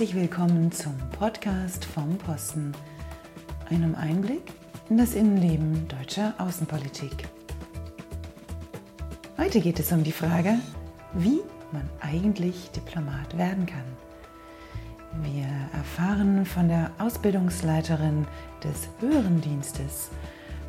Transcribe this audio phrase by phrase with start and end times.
[0.00, 2.72] Herzlich willkommen zum Podcast vom Posten,
[3.68, 4.40] einem Einblick
[4.88, 7.28] in das Innenleben deutscher Außenpolitik.
[9.36, 10.58] Heute geht es um die Frage,
[11.12, 13.84] wie man eigentlich Diplomat werden kann.
[15.22, 18.26] Wir erfahren von der Ausbildungsleiterin
[18.64, 20.08] des Höheren Dienstes,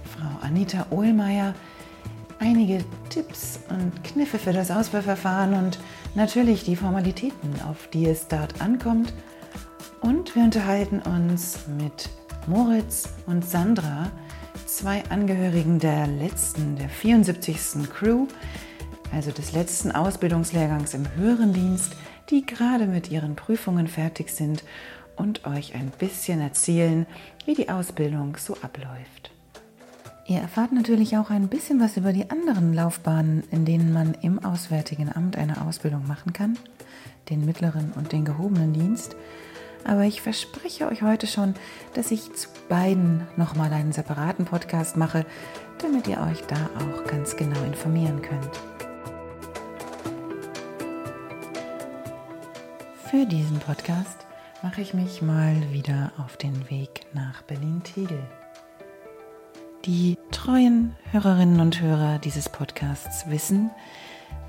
[0.03, 1.55] Frau Anita Ohlmeier,
[2.41, 5.79] einige Tipps und Kniffe für das Auswahlverfahren und
[6.15, 9.13] natürlich die Formalitäten, auf die es dort ankommt.
[10.01, 12.09] Und wir unterhalten uns mit
[12.47, 14.11] Moritz und Sandra,
[14.65, 17.87] zwei Angehörigen der letzten, der 74.
[17.87, 18.25] Crew,
[19.13, 21.95] also des letzten Ausbildungslehrgangs im höheren Dienst,
[22.31, 24.63] die gerade mit ihren Prüfungen fertig sind
[25.15, 27.05] und euch ein bisschen erzählen,
[27.45, 29.31] wie die Ausbildung so abläuft.
[30.27, 34.43] Ihr erfahrt natürlich auch ein bisschen was über die anderen Laufbahnen, in denen man im
[34.43, 36.57] Auswärtigen Amt eine Ausbildung machen kann,
[37.29, 39.15] den mittleren und den gehobenen Dienst.
[39.83, 41.55] Aber ich verspreche euch heute schon,
[41.95, 45.25] dass ich zu beiden nochmal einen separaten Podcast mache,
[45.79, 48.59] damit ihr euch da auch ganz genau informieren könnt.
[53.09, 54.25] Für diesen Podcast
[54.61, 58.23] mache ich mich mal wieder auf den Weg nach Berlin-Tegel.
[59.85, 63.71] Die treuen Hörerinnen und Hörer dieses Podcasts wissen,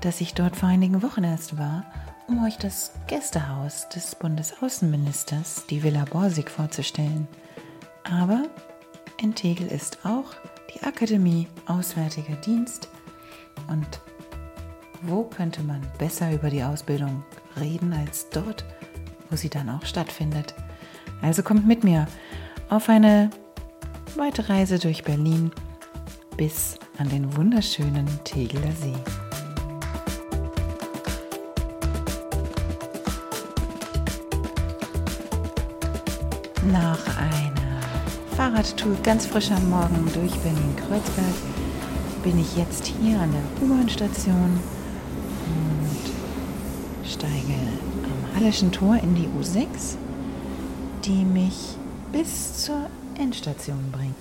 [0.01, 1.85] dass ich dort vor einigen Wochen erst war,
[2.27, 7.27] um euch das Gästehaus des Bundesaußenministers, die Villa Borsig, vorzustellen.
[8.03, 8.43] Aber
[9.19, 10.35] in Tegel ist auch
[10.75, 12.87] die Akademie Auswärtiger Dienst.
[13.67, 14.01] Und
[15.01, 17.23] wo könnte man besser über die Ausbildung
[17.59, 18.65] reden als dort,
[19.31, 20.53] wo sie dann auch stattfindet?
[21.23, 22.05] Also kommt mit mir
[22.69, 23.31] auf eine
[24.17, 25.51] weite Reise durch Berlin
[26.37, 28.93] bis an den wunderschönen Tegeler See.
[36.71, 37.81] Nach einer
[38.37, 41.35] Fahrradtour ganz frisch am Morgen durch Berlin-Kreuzberg
[42.23, 44.59] bin ich jetzt hier an der U-Bahn-Station
[45.47, 47.53] und steige
[48.03, 49.97] am Halleschen Tor in die U6,
[51.03, 51.77] die mich
[52.11, 52.82] bis zur
[53.23, 54.15] Endstation bringt.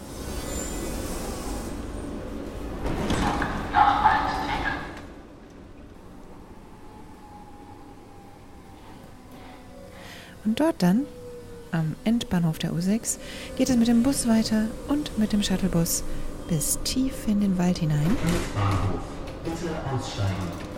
[10.44, 11.06] Und dort dann,
[11.70, 13.18] am Endbahnhof der U6,
[13.56, 16.02] geht es mit dem Bus weiter und mit dem Shuttlebus
[16.48, 18.16] bis tief in den Wald hinein.
[18.54, 19.00] Bahnhof.
[19.44, 20.72] Bitte aussteigen.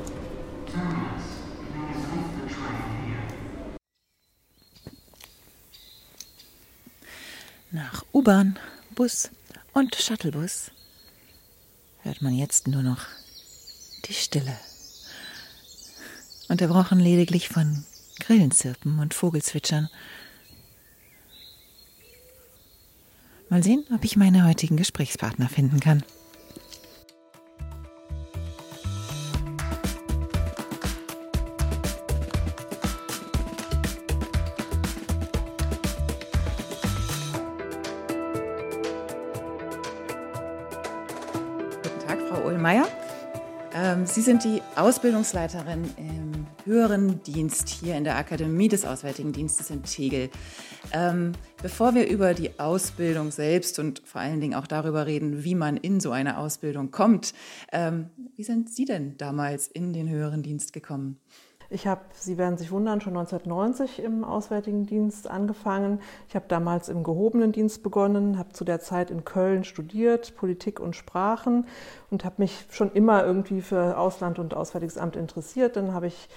[8.25, 8.59] U-Bahn,
[8.95, 9.29] Bus
[9.75, 10.71] und Shuttlebus
[12.01, 13.01] hört man jetzt nur noch
[14.07, 14.59] die Stille.
[16.49, 17.85] Unterbrochen lediglich von
[18.21, 19.91] Grillenzirpen und Vogelzwitschern.
[23.51, 26.03] Mal sehen, ob ich meine heutigen Gesprächspartner finden kann.
[44.25, 50.31] Sind die Ausbildungsleiterin im höheren Dienst hier in der Akademie des Auswärtigen Dienstes in Tegel.
[50.93, 55.55] Ähm, bevor wir über die Ausbildung selbst und vor allen Dingen auch darüber reden, wie
[55.55, 57.35] man in so eine Ausbildung kommt,
[57.71, 61.19] ähm, wie sind Sie denn damals in den höheren Dienst gekommen?
[61.71, 66.01] Ich habe, Sie werden sich wundern, schon 1990 im Auswärtigen Dienst angefangen.
[66.29, 70.81] Ich habe damals im gehobenen Dienst begonnen, habe zu der Zeit in Köln studiert, Politik
[70.81, 71.67] und Sprachen
[72.11, 75.77] und habe mich schon immer irgendwie für Ausland und Auswärtiges Amt interessiert.
[75.77, 76.29] Dann habe ich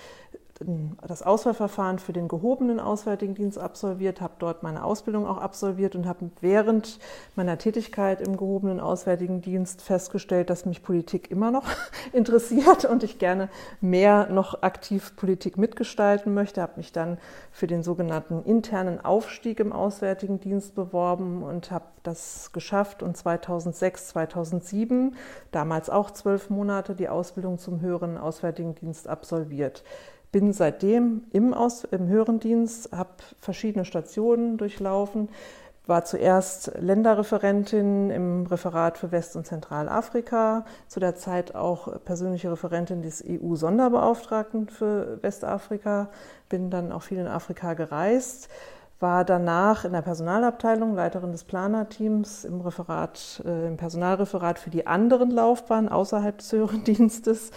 [0.59, 6.07] das Auswahlverfahren für den gehobenen Auswärtigen Dienst absolviert, habe dort meine Ausbildung auch absolviert und
[6.07, 6.99] habe während
[7.35, 11.65] meiner Tätigkeit im gehobenen Auswärtigen Dienst festgestellt, dass mich Politik immer noch
[12.13, 13.49] interessiert und ich gerne
[13.81, 16.61] mehr noch aktiv Politik mitgestalten möchte.
[16.61, 17.19] Habe mich dann
[17.51, 24.09] für den sogenannten internen Aufstieg im Auswärtigen Dienst beworben und habe das geschafft und 2006,
[24.09, 25.15] 2007,
[25.51, 29.83] damals auch zwölf Monate, die Ausbildung zum höheren Auswärtigen Dienst absolviert
[30.31, 35.29] bin seitdem im, Aus, im höheren Dienst, habe verschiedene Stationen durchlaufen,
[35.87, 43.01] war zuerst Länderreferentin im Referat für West- und Zentralafrika, zu der Zeit auch persönliche Referentin
[43.01, 46.09] des EU-Sonderbeauftragten für Westafrika,
[46.49, 48.49] bin dann auch viel in Afrika gereist,
[48.99, 54.87] war danach in der Personalabteilung Leiterin des Planerteams im Referat, äh, im Personalreferat für die
[54.87, 57.51] anderen Laufbahnen außerhalb des höheren Dienstes,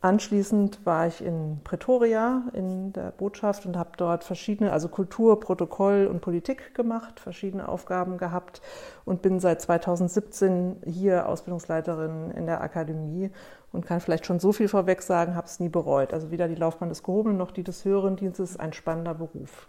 [0.00, 6.06] Anschließend war ich in Pretoria in der Botschaft und habe dort verschiedene, also Kultur, Protokoll
[6.06, 8.62] und Politik gemacht, verschiedene Aufgaben gehabt
[9.04, 13.32] und bin seit 2017 hier Ausbildungsleiterin in der Akademie
[13.72, 16.12] und kann vielleicht schon so viel vorweg sagen, habe es nie bereut.
[16.12, 19.68] Also weder die Laufbahn des Gehobenen noch die des höheren Dienstes, ein spannender Beruf.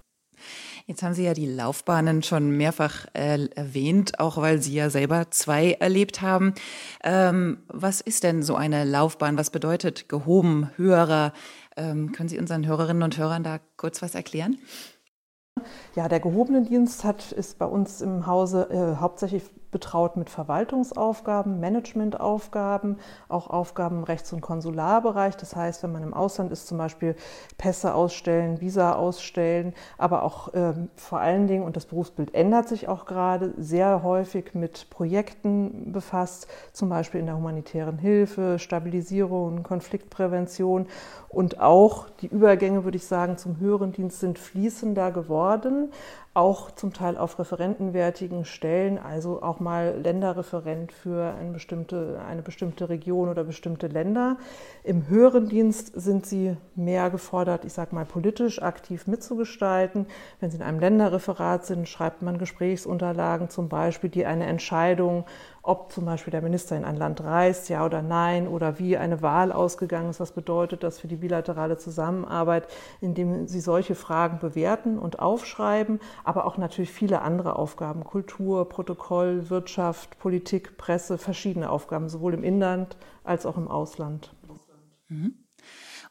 [0.86, 5.32] Jetzt haben Sie ja die Laufbahnen schon mehrfach äh, erwähnt, auch weil Sie ja selber
[5.32, 6.54] zwei erlebt haben.
[7.04, 9.38] Ähm, was ist denn so eine Laufbahn?
[9.38, 11.34] Was bedeutet gehoben, höherer?
[11.78, 14.58] Ähm, können Sie unseren Hörerinnen und Hörern da kurz was erklären?
[15.96, 21.60] Ja, der gehobene Dienst hat, ist bei uns im Hause äh, hauptsächlich betraut mit Verwaltungsaufgaben,
[21.60, 25.38] Managementaufgaben, auch Aufgaben im Rechts- und Konsularbereich.
[25.38, 27.16] Das heißt, wenn man im Ausland ist, zum Beispiel
[27.58, 32.88] Pässe ausstellen, Visa ausstellen, aber auch ähm, vor allen Dingen, und das Berufsbild ändert sich
[32.88, 40.88] auch gerade, sehr häufig mit Projekten befasst, zum Beispiel in der humanitären Hilfe, Stabilisierung, Konfliktprävention
[41.30, 45.92] und auch die Übergänge, würde ich sagen, zum höheren Dienst sind fließender geworden
[46.40, 52.88] auch zum Teil auf referentenwertigen Stellen, also auch mal Länderreferent für eine bestimmte, eine bestimmte
[52.88, 54.38] Region oder bestimmte Länder.
[54.86, 60.08] Im höheren Dienst sind sie mehr gefordert, ich sage mal politisch aktiv mitzugestalten.
[60.40, 65.26] Wenn sie in einem Länderreferat sind, schreibt man Gesprächsunterlagen zum Beispiel, die eine Entscheidung
[65.70, 69.22] ob zum Beispiel der Minister in ein Land reist, ja oder nein, oder wie eine
[69.22, 72.68] Wahl ausgegangen ist, was bedeutet das für die bilaterale Zusammenarbeit,
[73.02, 79.52] indem sie solche Fragen bewerten und aufschreiben, aber auch natürlich viele andere Aufgaben, Kultur, Protokoll,
[79.52, 84.34] Wirtschaft, Politik, Presse, verschiedene Aufgaben, sowohl im Inland als auch im Ausland.
[85.08, 85.49] Mhm.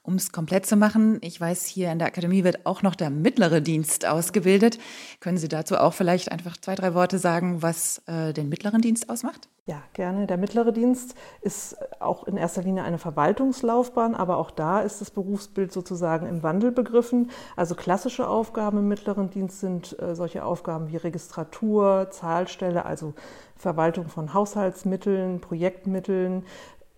[0.08, 3.10] Um es komplett zu machen, ich weiß, hier in der Akademie wird auch noch der
[3.10, 4.78] mittlere Dienst ausgebildet.
[5.20, 9.10] Können Sie dazu auch vielleicht einfach zwei, drei Worte sagen, was äh, den mittleren Dienst
[9.10, 9.50] ausmacht?
[9.66, 10.26] Ja, gerne.
[10.26, 15.10] Der mittlere Dienst ist auch in erster Linie eine Verwaltungslaufbahn, aber auch da ist das
[15.10, 17.30] Berufsbild sozusagen im Wandel begriffen.
[17.54, 23.12] Also klassische Aufgaben im mittleren Dienst sind äh, solche Aufgaben wie Registratur, Zahlstelle, also
[23.56, 26.44] Verwaltung von Haushaltsmitteln, Projektmitteln,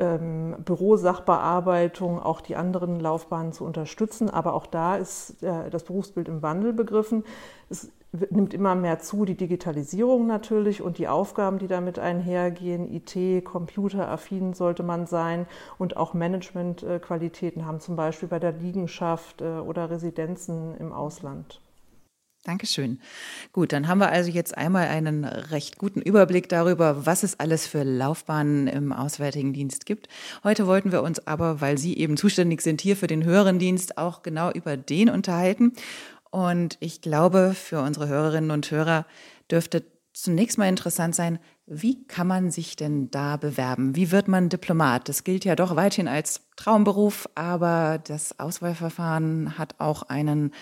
[0.01, 4.31] ähm, Bürosachbearbeitung, auch die anderen Laufbahnen zu unterstützen.
[4.31, 7.25] Aber auch da ist äh, das Berufsbild im Wandel begriffen.
[7.69, 7.91] Es
[8.31, 12.93] nimmt immer mehr zu, die Digitalisierung natürlich und die Aufgaben, die damit einhergehen.
[12.93, 15.47] IT, computeraffin sollte man sein
[15.79, 21.61] und auch Managementqualitäten haben, zum Beispiel bei der Liegenschaft äh, oder Residenzen im Ausland.
[22.45, 23.01] Dankeschön.
[23.53, 27.67] Gut, dann haben wir also jetzt einmal einen recht guten Überblick darüber, was es alles
[27.67, 30.09] für Laufbahnen im Auswärtigen Dienst gibt.
[30.43, 33.99] Heute wollten wir uns aber, weil Sie eben zuständig sind hier für den höheren Dienst,
[33.99, 35.75] auch genau über den unterhalten.
[36.31, 39.05] Und ich glaube, für unsere Hörerinnen und Hörer
[39.51, 39.85] dürfte
[40.15, 43.95] zunächst mal interessant sein, wie kann man sich denn da bewerben?
[43.97, 45.09] Wie wird man Diplomat?
[45.09, 50.53] Das gilt ja doch weithin als Traumberuf, aber das Auswahlverfahren hat auch einen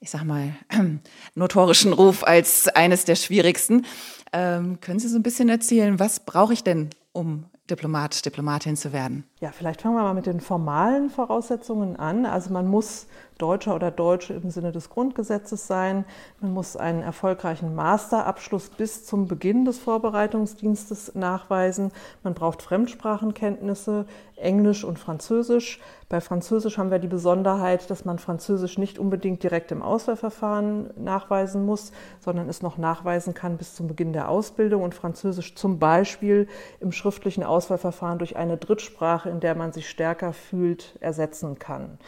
[0.00, 0.54] ich sag mal,
[1.34, 3.86] notorischen Ruf als eines der schwierigsten.
[4.32, 8.92] Ähm, können Sie so ein bisschen erzählen, was brauche ich denn, um Diplomat, Diplomatin zu
[8.92, 9.24] werden?
[9.40, 12.26] Ja, vielleicht fangen wir mal mit den formalen Voraussetzungen an.
[12.26, 13.06] Also man muss
[13.38, 16.04] Deutscher oder Deutsche im Sinne des Grundgesetzes sein.
[16.40, 21.90] Man muss einen erfolgreichen Masterabschluss bis zum Beginn des Vorbereitungsdienstes nachweisen.
[22.22, 25.80] Man braucht Fremdsprachenkenntnisse, Englisch und Französisch.
[26.08, 31.64] Bei Französisch haben wir die Besonderheit, dass man Französisch nicht unbedingt direkt im Auswahlverfahren nachweisen
[31.64, 36.46] muss, sondern es noch nachweisen kann bis zum Beginn der Ausbildung und Französisch zum Beispiel
[36.80, 41.98] im schriftlichen Auswahlverfahren durch eine Drittsprache, in der man sich stärker fühlt, ersetzen kann.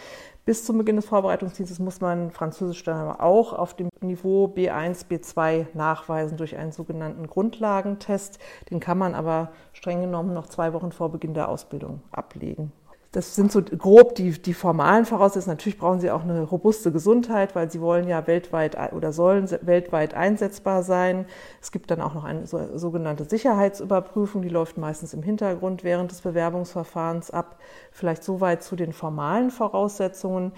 [0.46, 5.08] Bis zum Beginn des Vorbereitungsdienstes muss man Französisch dann aber auch auf dem Niveau B1,
[5.08, 8.38] B2 nachweisen durch einen sogenannten Grundlagentest.
[8.70, 12.70] Den kann man aber streng genommen noch zwei Wochen vor Beginn der Ausbildung ablegen.
[13.12, 15.56] Das sind so grob die, die formalen Voraussetzungen.
[15.56, 20.12] Natürlich brauchen sie auch eine robuste Gesundheit, weil sie wollen ja weltweit oder sollen weltweit
[20.14, 21.26] einsetzbar sein.
[21.62, 26.20] Es gibt dann auch noch eine sogenannte Sicherheitsüberprüfung, die läuft meistens im Hintergrund während des
[26.20, 27.58] Bewerbungsverfahrens ab.
[27.90, 30.52] Vielleicht soweit zu den formalen Voraussetzungen.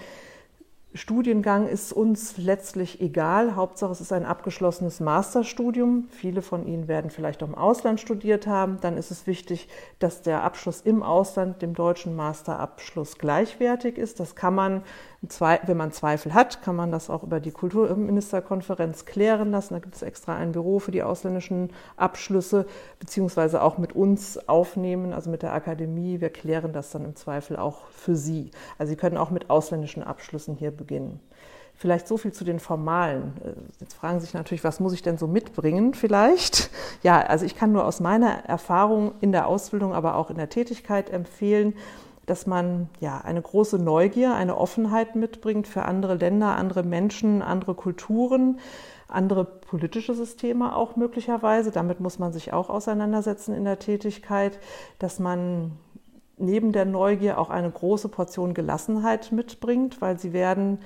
[0.95, 3.55] Studiengang ist uns letztlich egal.
[3.55, 6.07] Hauptsache, es ist ein abgeschlossenes Masterstudium.
[6.09, 8.79] Viele von Ihnen werden vielleicht auch im Ausland studiert haben.
[8.81, 9.67] Dann ist es wichtig,
[9.99, 14.19] dass der Abschluss im Ausland dem deutschen Masterabschluss gleichwertig ist.
[14.19, 14.81] Das kann man
[15.21, 19.73] wenn man Zweifel hat, kann man das auch über die Kulturministerkonferenz klären lassen.
[19.73, 22.65] Da gibt es extra ein Büro für die ausländischen Abschlüsse,
[22.99, 26.21] beziehungsweise auch mit uns aufnehmen, also mit der Akademie.
[26.21, 28.51] Wir klären das dann im Zweifel auch für Sie.
[28.77, 31.19] Also Sie können auch mit ausländischen Abschlüssen hier beginnen.
[31.75, 33.33] Vielleicht so viel zu den formalen.
[33.79, 36.71] Jetzt fragen Sie sich natürlich, was muss ich denn so mitbringen vielleicht?
[37.03, 40.49] Ja, also ich kann nur aus meiner Erfahrung in der Ausbildung, aber auch in der
[40.49, 41.73] Tätigkeit empfehlen,
[42.29, 47.73] dass man ja eine große Neugier, eine Offenheit mitbringt für andere Länder, andere Menschen, andere
[47.73, 48.59] Kulturen,
[49.07, 51.71] andere politische Systeme auch möglicherweise.
[51.71, 54.59] Damit muss man sich auch auseinandersetzen in der Tätigkeit,
[54.99, 55.71] dass man
[56.37, 60.79] neben der Neugier auch eine große Portion Gelassenheit mitbringt, weil sie werden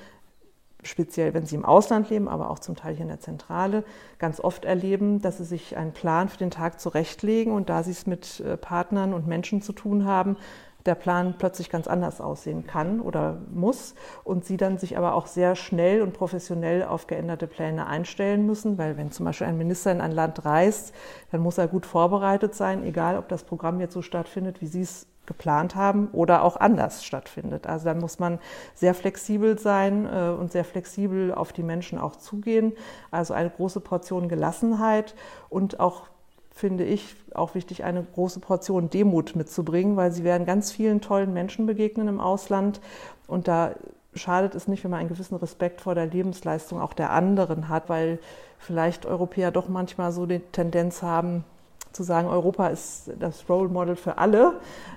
[0.88, 3.83] speziell wenn sie im Ausland leben, aber auch zum Teil hier in der Zentrale,
[4.19, 7.91] ganz oft erleben, dass sie sich einen Plan für den Tag zurechtlegen und da sie
[7.91, 10.38] es mit äh, Partnern und Menschen zu tun haben,
[10.86, 15.28] der Plan plötzlich ganz anders aussehen kann oder muss und sie dann sich aber auch
[15.28, 19.92] sehr schnell und professionell auf geänderte Pläne einstellen müssen, weil wenn zum Beispiel ein Minister
[19.92, 20.94] in ein Land reist,
[21.32, 24.82] dann muss er gut vorbereitet sein, egal ob das Programm jetzt so stattfindet, wie Sie
[24.82, 27.66] es geplant haben oder auch anders stattfindet.
[27.66, 28.40] Also da muss man
[28.74, 32.74] sehr flexibel sein äh, und sehr flexibel auf die Menschen auch zugehen.
[33.10, 35.16] Also eine große Portion Gelassenheit
[35.50, 36.10] und auch
[36.53, 41.33] finde ich auch wichtig, eine große Portion Demut mitzubringen, weil sie werden ganz vielen tollen
[41.33, 42.79] Menschen begegnen im Ausland
[43.27, 43.72] und da
[44.15, 47.89] schadet es nicht, wenn man einen gewissen Respekt vor der Lebensleistung auch der anderen hat,
[47.89, 48.19] weil
[48.60, 51.43] vielleicht Europäer doch manchmal so die Tendenz haben,
[51.91, 54.53] zu sagen, Europa ist das Role Model für alle.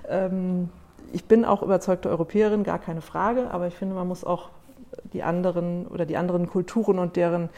[0.07, 0.69] Ähm,
[1.13, 4.49] ich bin auch überzeugte Europäerin, gar keine Frage, aber ich finde, man muss auch
[5.13, 7.49] die anderen oder die anderen Kulturen und deren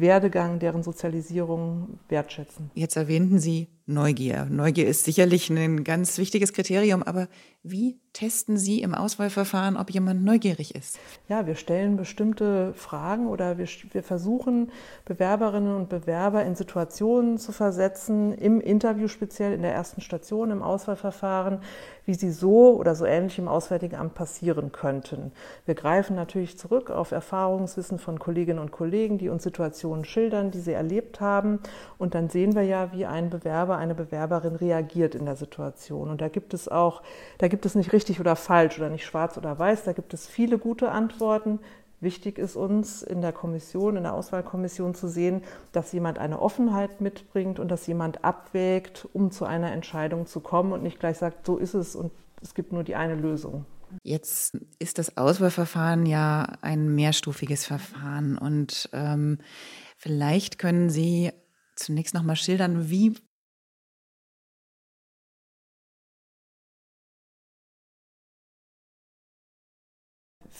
[0.00, 2.70] Werdegang, deren Sozialisierung wertschätzen.
[2.74, 4.46] Jetzt erwähnten Sie Neugier.
[4.48, 7.28] Neugier ist sicherlich ein ganz wichtiges Kriterium, aber
[7.62, 10.98] wie testen Sie im Auswahlverfahren, ob jemand neugierig ist?
[11.28, 14.72] Ja, wir stellen bestimmte Fragen oder wir, wir versuchen,
[15.04, 20.62] Bewerberinnen und Bewerber in Situationen zu versetzen, im Interview speziell in der ersten Station im
[20.62, 21.60] Auswahlverfahren,
[22.06, 25.32] wie sie so oder so ähnlich im Auswärtigen Amt passieren könnten.
[25.66, 30.60] Wir greifen natürlich zurück auf Erfahrungswissen von Kolleginnen und Kollegen, die uns Situationen schildern, die
[30.60, 31.60] sie erlebt haben.
[31.98, 36.08] Und dann sehen wir ja, wie ein Bewerber, eine Bewerberin reagiert in der Situation.
[36.08, 37.02] Und da gibt es auch,
[37.38, 40.28] da gibt es nicht richtig oder falsch oder nicht schwarz oder weiß, da gibt es
[40.28, 41.58] viele gute Antworten.
[42.00, 47.00] Wichtig ist uns in der Kommission, in der Auswahlkommission zu sehen, dass jemand eine Offenheit
[47.00, 51.44] mitbringt und dass jemand abwägt, um zu einer Entscheidung zu kommen und nicht gleich sagt,
[51.44, 52.10] so ist es und
[52.40, 53.66] es gibt nur die eine Lösung.
[54.02, 59.38] Jetzt ist das Auswahlverfahren ja ein mehrstufiges Verfahren und ähm,
[59.98, 61.32] vielleicht können Sie
[61.74, 63.14] zunächst noch mal schildern, wie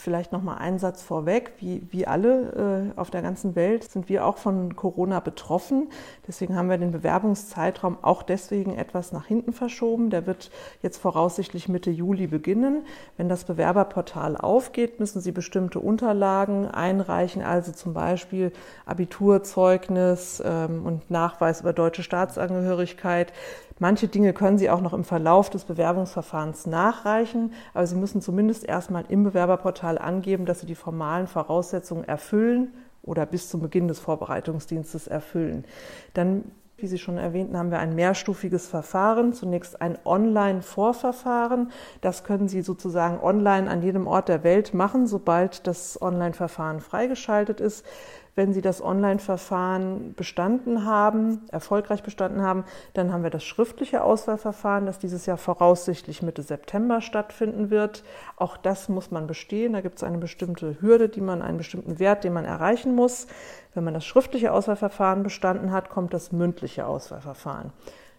[0.02, 1.52] Vielleicht noch mal einen Satz vorweg.
[1.58, 5.90] Wie, wie alle äh, auf der ganzen Welt sind wir auch von Corona betroffen.
[6.26, 10.08] Deswegen haben wir den Bewerbungszeitraum auch deswegen etwas nach hinten verschoben.
[10.08, 12.86] Der wird jetzt voraussichtlich Mitte Juli beginnen.
[13.18, 18.52] Wenn das Bewerberportal aufgeht, müssen Sie bestimmte Unterlagen einreichen, also zum Beispiel
[18.86, 23.34] Abiturzeugnis ähm, und Nachweis über deutsche Staatsangehörigkeit.
[23.80, 28.64] Manche Dinge können Sie auch noch im Verlauf des Bewerbungsverfahrens nachreichen, aber Sie müssen zumindest
[28.64, 33.98] erstmal im Bewerberportal angeben, dass Sie die formalen Voraussetzungen erfüllen oder bis zum Beginn des
[33.98, 35.64] Vorbereitungsdienstes erfüllen.
[36.12, 36.44] Dann
[36.82, 39.32] wie Sie schon erwähnten, haben wir ein mehrstufiges Verfahren.
[39.32, 41.70] Zunächst ein Online-Vorverfahren.
[42.00, 47.60] Das können Sie sozusagen online an jedem Ort der Welt machen, sobald das Online-Verfahren freigeschaltet
[47.60, 47.84] ist.
[48.34, 54.86] Wenn Sie das Online-Verfahren bestanden haben, erfolgreich bestanden haben, dann haben wir das schriftliche Auswahlverfahren,
[54.86, 58.04] das dieses Jahr voraussichtlich Mitte September stattfinden wird.
[58.36, 59.72] Auch das muss man bestehen.
[59.72, 63.26] Da gibt es eine bestimmte Hürde, die man, einen bestimmten Wert, den man erreichen muss.
[63.74, 67.72] Wenn man das schriftliche Auswahlverfahren bestanden hat, kommt das mündliche Auswahlverfahren.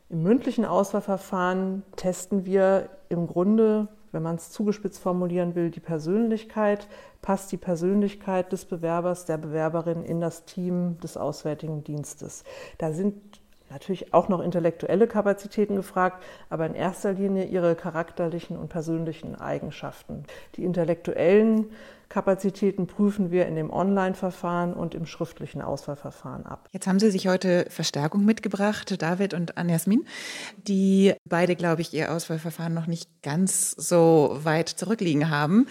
[0.10, 6.88] Im mündlichen Auswahlverfahren testen wir im Grunde wenn man es zugespitzt formulieren will, die Persönlichkeit,
[7.22, 12.44] passt die Persönlichkeit des Bewerbers, der Bewerberin in das Team des Auswärtigen Dienstes.
[12.78, 13.16] Da sind
[13.70, 20.26] natürlich auch noch intellektuelle Kapazitäten gefragt, aber in erster Linie ihre charakterlichen und persönlichen Eigenschaften.
[20.56, 21.72] Die intellektuellen
[22.12, 26.68] Kapazitäten prüfen wir in dem Online-Verfahren und im schriftlichen Auswahlverfahren ab.
[26.74, 30.06] Jetzt haben Sie sich heute Verstärkung mitgebracht, David und Anjasmin,
[30.58, 35.68] die beide, glaube ich, ihr Auswahlverfahren noch nicht ganz so weit zurückliegen haben.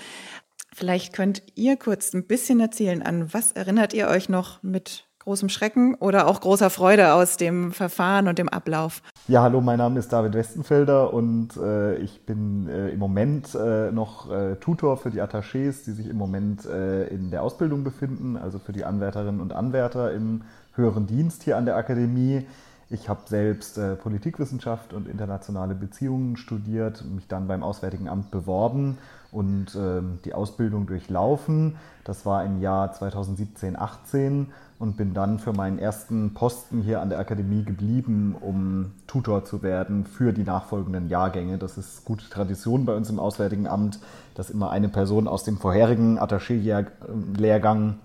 [0.72, 5.50] Vielleicht könnt ihr kurz ein bisschen erzählen, an was erinnert ihr euch noch mit großem
[5.50, 9.02] Schrecken oder auch großer Freude aus dem Verfahren und dem Ablauf?
[9.28, 13.92] Ja, hallo, mein Name ist David Westenfelder und äh, ich bin äh, im Moment äh,
[13.92, 18.36] noch äh, Tutor für die Attachés, die sich im Moment äh, in der Ausbildung befinden,
[18.36, 20.42] also für die Anwärterinnen und Anwärter im
[20.74, 22.46] höheren Dienst hier an der Akademie.
[22.88, 28.96] Ich habe selbst äh, Politikwissenschaft und internationale Beziehungen studiert, mich dann beim Auswärtigen Amt beworben
[29.32, 31.76] und äh, die Ausbildung durchlaufen.
[32.04, 37.10] Das war im Jahr 2017, 18 und bin dann für meinen ersten Posten hier an
[37.10, 41.58] der Akademie geblieben, um Tutor zu werden für die nachfolgenden Jahrgänge.
[41.58, 44.00] Das ist gute Tradition bei uns im Auswärtigen Amt,
[44.34, 47.98] dass immer eine Person aus dem vorherigen Attaché-Lehrgang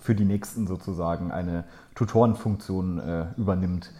[0.00, 3.90] für die nächsten sozusagen eine Tutorenfunktion äh, übernimmt.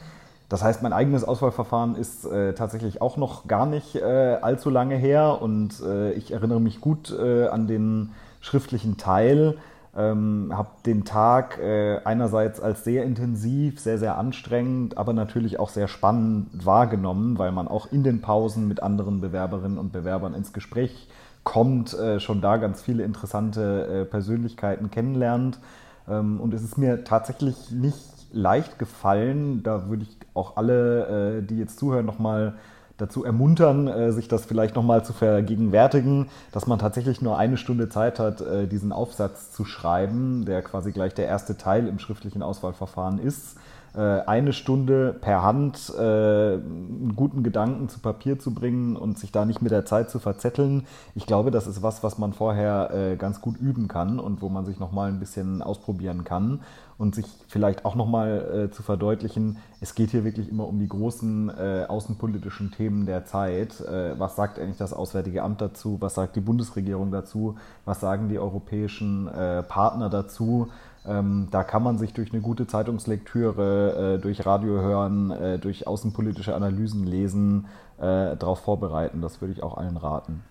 [0.49, 4.97] Das heißt, mein eigenes Auswahlverfahren ist äh, tatsächlich auch noch gar nicht äh, allzu lange
[4.97, 8.11] her und äh, ich erinnere mich gut äh, an den
[8.41, 9.57] schriftlichen Teil.
[9.97, 15.69] Ähm, habe den Tag äh, einerseits als sehr intensiv, sehr, sehr anstrengend, aber natürlich auch
[15.69, 20.53] sehr spannend wahrgenommen, weil man auch in den Pausen mit anderen Bewerberinnen und Bewerbern ins
[20.53, 21.09] Gespräch
[21.45, 25.61] kommt, äh, schon da ganz viele interessante Persönlichkeiten kennenlernt.
[26.09, 29.63] Ähm, und es ist mir tatsächlich nicht leicht gefallen.
[29.63, 32.55] Da würde ich auch alle, äh, die jetzt zuhören, nochmal
[32.97, 37.89] dazu ermuntern, äh, sich das vielleicht nochmal zu vergegenwärtigen, dass man tatsächlich nur eine Stunde
[37.89, 42.43] Zeit hat, äh, diesen Aufsatz zu schreiben, der quasi gleich der erste Teil im schriftlichen
[42.43, 43.57] Auswahlverfahren ist.
[43.97, 49.63] Eine Stunde per Hand einen guten Gedanken zu Papier zu bringen und sich da nicht
[49.63, 50.85] mit der Zeit zu verzetteln.
[51.15, 54.67] Ich glaube, das ist was, was man vorher ganz gut üben kann und wo man
[54.67, 56.59] sich nochmal ein bisschen ausprobieren kann
[56.99, 60.89] und sich vielleicht auch nochmal äh, zu verdeutlichen, es geht hier wirklich immer um die
[60.89, 63.81] großen äh, außenpolitischen Themen der Zeit.
[63.81, 65.97] Äh, was sagt eigentlich das Auswärtige Amt dazu?
[66.01, 67.57] Was sagt die Bundesregierung dazu?
[67.85, 70.69] Was sagen die europäischen äh, Partner dazu?
[71.07, 75.87] Ähm, da kann man sich durch eine gute Zeitungslektüre, äh, durch Radio hören, äh, durch
[75.87, 79.23] außenpolitische Analysen lesen, darauf vorbereiten.
[79.23, 80.43] Das würde ich auch allen raten.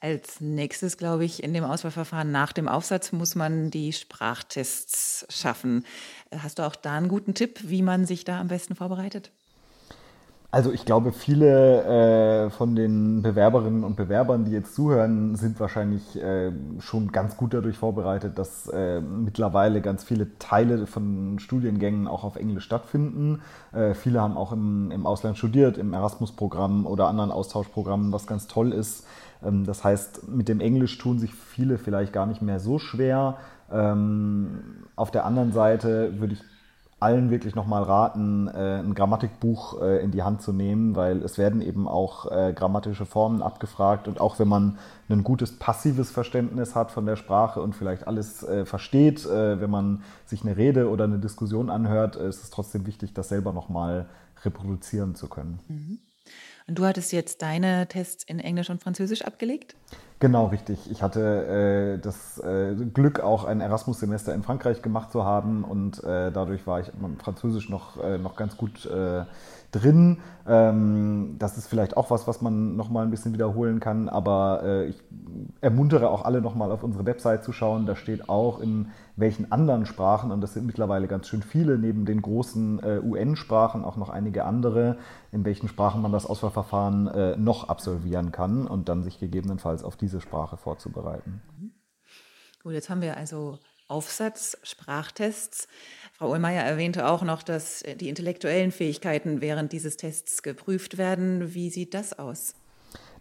[0.00, 5.84] Als nächstes, glaube ich, in dem Auswahlverfahren nach dem Aufsatz muss man die Sprachtests schaffen.
[6.36, 9.30] Hast du auch da einen guten Tipp, wie man sich da am besten vorbereitet?
[10.56, 16.16] Also ich glaube, viele äh, von den Bewerberinnen und Bewerbern, die jetzt zuhören, sind wahrscheinlich
[16.22, 22.24] äh, schon ganz gut dadurch vorbereitet, dass äh, mittlerweile ganz viele Teile von Studiengängen auch
[22.24, 23.42] auf Englisch stattfinden.
[23.72, 28.46] Äh, viele haben auch im, im Ausland studiert, im Erasmus-Programm oder anderen Austauschprogrammen, was ganz
[28.46, 29.04] toll ist.
[29.46, 33.36] Ähm, das heißt, mit dem Englisch tun sich viele vielleicht gar nicht mehr so schwer.
[33.70, 36.42] Ähm, auf der anderen Seite würde ich
[36.98, 41.36] allen wirklich nochmal raten, äh, ein Grammatikbuch äh, in die Hand zu nehmen, weil es
[41.36, 44.78] werden eben auch äh, grammatische Formen abgefragt und auch wenn man
[45.10, 50.42] ein gutes passives Verständnis hat von der Sprache und vielleicht alles versteht, wenn man sich
[50.42, 54.06] eine Rede oder eine Diskussion anhört, ist es trotzdem wichtig, das selber nochmal
[54.44, 55.60] reproduzieren zu können.
[55.68, 55.98] Mhm.
[56.68, 59.76] Und du hattest jetzt deine Tests in Englisch und Französisch abgelegt?
[60.18, 60.90] Genau, richtig.
[60.90, 66.02] Ich hatte äh, das äh, Glück, auch ein Erasmus-Semester in Frankreich gemacht zu haben und
[66.04, 69.24] äh, dadurch war ich im Französisch noch, äh, noch ganz gut äh,
[69.72, 70.18] drin.
[70.48, 74.62] Ähm, das ist vielleicht auch was, was man noch mal ein bisschen wiederholen kann, aber
[74.64, 75.02] äh, ich
[75.60, 77.84] ermuntere auch alle noch mal auf unsere Website zu schauen.
[77.84, 82.06] Da steht auch in welchen anderen Sprachen, und das sind mittlerweile ganz schön viele, neben
[82.06, 84.98] den großen UN-Sprachen auch noch einige andere,
[85.36, 89.96] in welchen Sprachen man das Auswahlverfahren äh, noch absolvieren kann und dann sich gegebenenfalls auf
[89.96, 91.42] diese Sprache vorzubereiten.
[92.62, 95.68] Gut, jetzt haben wir also Aufsatz, Sprachtests.
[96.12, 101.54] Frau Ullmeier erwähnte auch noch, dass die intellektuellen Fähigkeiten während dieses Tests geprüft werden.
[101.54, 102.54] Wie sieht das aus?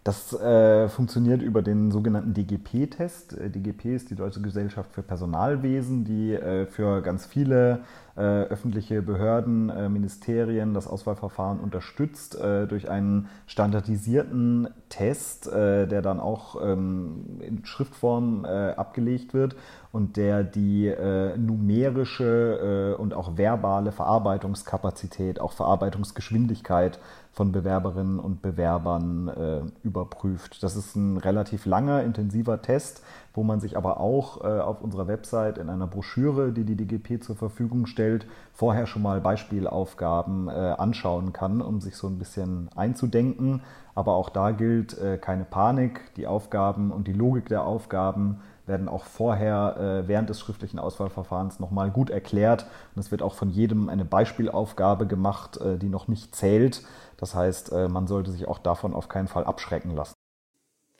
[0.05, 3.39] Das äh, funktioniert über den sogenannten DGP-Test.
[3.39, 7.79] Äh, DGP ist die Deutsche Gesellschaft für Personalwesen, die äh, für ganz viele
[8.15, 16.19] äh, öffentliche Behörden, äh, Ministerien das Auswahlverfahren unterstützt äh, durch einen standardisierten Test, der dann
[16.21, 19.55] auch ähm, in Schriftform abgelegt wird
[19.91, 20.93] und der die
[21.37, 26.99] numerische und auch verbale Verarbeitungskapazität, auch Verarbeitungsgeschwindigkeit
[27.35, 30.63] von Bewerberinnen und Bewerbern äh, überprüft.
[30.63, 35.09] Das ist ein relativ langer, intensiver Test, wo man sich aber auch äh, auf unserer
[35.09, 40.51] Website in einer Broschüre, die die DGP zur Verfügung stellt, vorher schon mal Beispielaufgaben äh,
[40.51, 43.61] anschauen kann, um sich so ein bisschen einzudenken.
[43.95, 46.15] Aber auch da gilt äh, keine Panik.
[46.15, 51.59] Die Aufgaben und die Logik der Aufgaben werden auch vorher äh, während des schriftlichen Auswahlverfahrens
[51.59, 52.65] nochmal gut erklärt.
[52.95, 56.83] Und es wird auch von jedem eine Beispielaufgabe gemacht, äh, die noch nicht zählt.
[57.17, 60.13] Das heißt, äh, man sollte sich auch davon auf keinen Fall abschrecken lassen.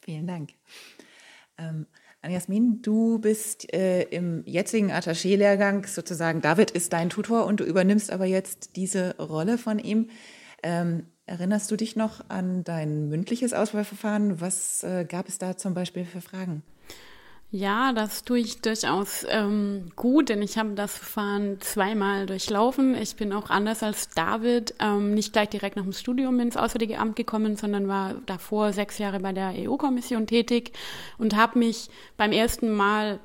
[0.02, 0.52] Vielen Dank.
[1.58, 1.88] Ähm,
[2.28, 8.12] Jasmin, du bist äh, im jetzigen Attaché-Lehrgang sozusagen, David ist dein Tutor und du übernimmst
[8.12, 10.10] aber jetzt diese Rolle von ihm.
[10.64, 14.42] Ähm, erinnerst du dich noch an dein mündliches Auswahlverfahren?
[14.42, 16.64] Was äh, gab es da zum Beispiel für Fragen?
[17.52, 22.96] Ja, das tue ich durchaus ähm, gut, denn ich habe das Verfahren zweimal durchlaufen.
[22.96, 27.00] Ich bin auch anders als David ähm, nicht gleich direkt nach dem Studium ins Auswärtige
[27.00, 30.74] Amt gekommen, sondern war davor sechs Jahre bei der EU-Kommission tätig
[31.18, 33.20] und habe mich beim ersten Mal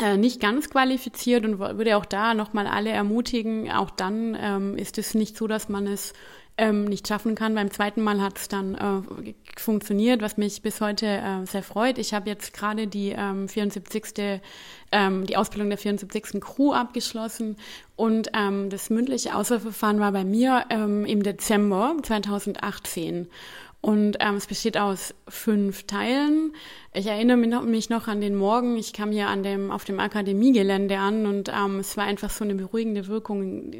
[0.00, 3.70] äh, nicht ganz qualifiziert und würde auch da nochmal alle ermutigen.
[3.70, 6.14] Auch dann ähm, ist es nicht so, dass man es
[6.58, 7.54] ähm, nicht schaffen kann.
[7.54, 11.98] Beim zweiten Mal hat es dann äh, funktioniert, was mich bis heute äh, sehr freut.
[11.98, 14.40] Ich habe jetzt gerade die ähm, 74.
[14.92, 16.40] Ähm, die Ausbildung der 74.
[16.40, 17.56] Crew abgeschlossen
[17.96, 23.28] und ähm, das mündliche Auswahlverfahren war bei mir ähm, im Dezember 2018.
[23.80, 26.52] Und ähm, es besteht aus fünf Teilen.
[26.92, 28.76] Ich erinnere mich noch an den Morgen.
[28.76, 32.42] Ich kam hier an dem, auf dem Akademiegelände an und ähm, es war einfach so
[32.42, 33.70] eine beruhigende Wirkung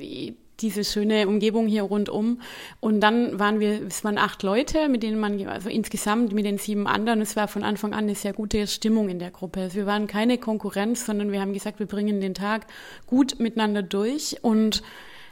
[0.61, 2.41] diese schöne Umgebung hier rundum.
[2.81, 6.59] Und dann waren wir, es waren acht Leute, mit denen man, also insgesamt mit den
[6.59, 9.61] sieben anderen, es war von Anfang an eine sehr gute Stimmung in der Gruppe.
[9.61, 12.67] Also wir waren keine Konkurrenz, sondern wir haben gesagt, wir bringen den Tag
[13.07, 14.83] gut miteinander durch und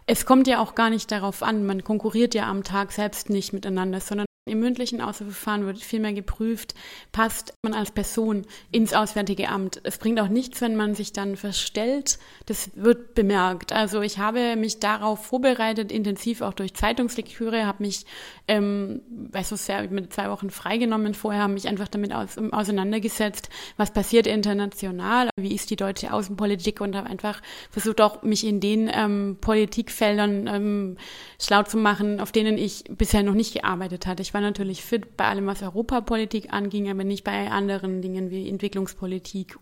[0.06, 3.54] es kommt ja auch gar nicht darauf an, man konkurriert ja am Tag selbst nicht
[3.54, 6.74] miteinander, sondern im mündlichen Auswahlverfahren wird vielmehr geprüft,
[7.12, 9.80] passt man als Person ins Auswärtige Amt.
[9.84, 12.18] Es bringt auch nichts, wenn man sich dann verstellt.
[12.44, 13.72] Das wird bemerkt.
[13.72, 18.04] Also ich habe mich darauf vorbereitet, intensiv auch durch Zeitungslektüre, habe mich,
[18.46, 23.48] ähm, weiß so sehr, mit zwei Wochen freigenommen vorher, habe mich einfach damit aus, auseinandergesetzt,
[23.78, 28.60] was passiert international, wie ist die deutsche Außenpolitik und habe einfach versucht auch mich in
[28.60, 30.96] den ähm, Politikfeldern ähm,
[31.40, 34.20] schlau zu machen, auf denen ich bisher noch nicht gearbeitet hatte.
[34.20, 38.48] Ich war natürlich fit bei allem, was Europapolitik anging, aber nicht bei anderen Dingen wie
[38.48, 39.56] Entwicklungspolitik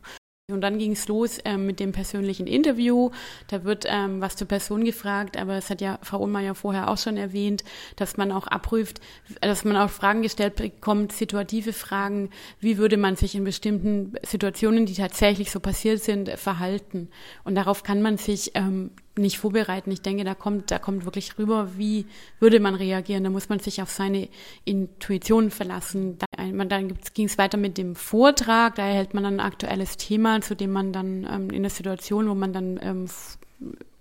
[0.52, 3.10] und dann ging es los ähm, mit dem persönlichen Interview.
[3.48, 6.98] Da wird ähm, was zur Person gefragt, aber es hat ja Frau Ohlmeier vorher auch
[6.98, 7.64] schon erwähnt,
[7.96, 9.00] dass man auch abprüft,
[9.40, 12.30] dass man auch Fragen gestellt bekommt, situative Fragen,
[12.60, 17.08] wie würde man sich in bestimmten Situationen, die tatsächlich so passiert sind, verhalten.
[17.44, 19.90] Und darauf kann man sich ähm, nicht vorbereiten.
[19.90, 22.06] Ich denke, da kommt, da kommt wirklich rüber, wie
[22.40, 23.24] würde man reagieren.
[23.24, 24.28] Da muss man sich auf seine
[24.64, 26.18] Intuition verlassen.
[26.36, 28.76] Dann, dann ging es weiter mit dem Vortrag.
[28.76, 32.28] Da erhält man dann ein aktuelles Thema, zu dem man dann ähm, in der Situation,
[32.28, 33.08] wo man dann ähm,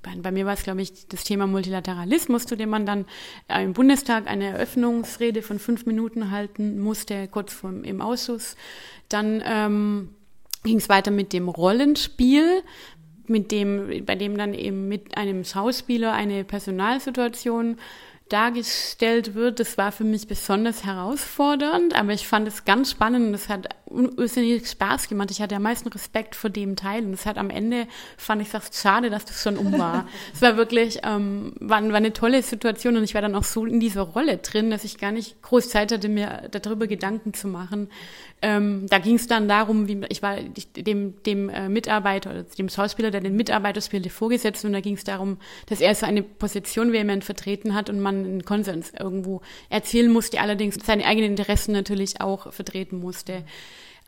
[0.01, 3.05] bei, mir war es, glaube ich, das Thema Multilateralismus, zu dem man dann
[3.47, 8.55] äh, im Bundestag eine Eröffnungsrede von fünf Minuten halten musste, kurz vor im Ausschuss.
[9.09, 10.09] Dann ähm,
[10.63, 12.63] ging es weiter mit dem Rollenspiel
[13.31, 17.77] mit dem, bei dem dann eben mit einem Schauspieler eine Personalsituation
[18.31, 19.59] dargestellt wird.
[19.59, 23.69] Das war für mich besonders herausfordernd, aber ich fand es ganz spannend und es hat
[23.89, 25.31] irrsinnig Spaß gemacht.
[25.31, 28.49] Ich hatte am meisten Respekt vor dem Teil und es hat am Ende, fand ich
[28.49, 30.07] fast schade, dass das schon um war.
[30.33, 33.65] es war wirklich, ähm, war, war eine tolle Situation und ich war dann auch so
[33.65, 37.47] in dieser Rolle drin, dass ich gar nicht groß Zeit hatte, mir darüber Gedanken zu
[37.47, 37.89] machen,
[38.43, 42.69] ähm, da ging es dann darum, wie ich war dem, dem äh, Mitarbeiter oder dem
[42.69, 46.23] Schauspieler, der den Mitarbeiter spielte, vorgesetzt und da ging es darum, dass er so eine
[46.23, 51.73] Position vehement vertreten hat und man einen Konsens irgendwo erzielen musste, allerdings seine eigenen Interessen
[51.73, 53.43] natürlich auch vertreten musste.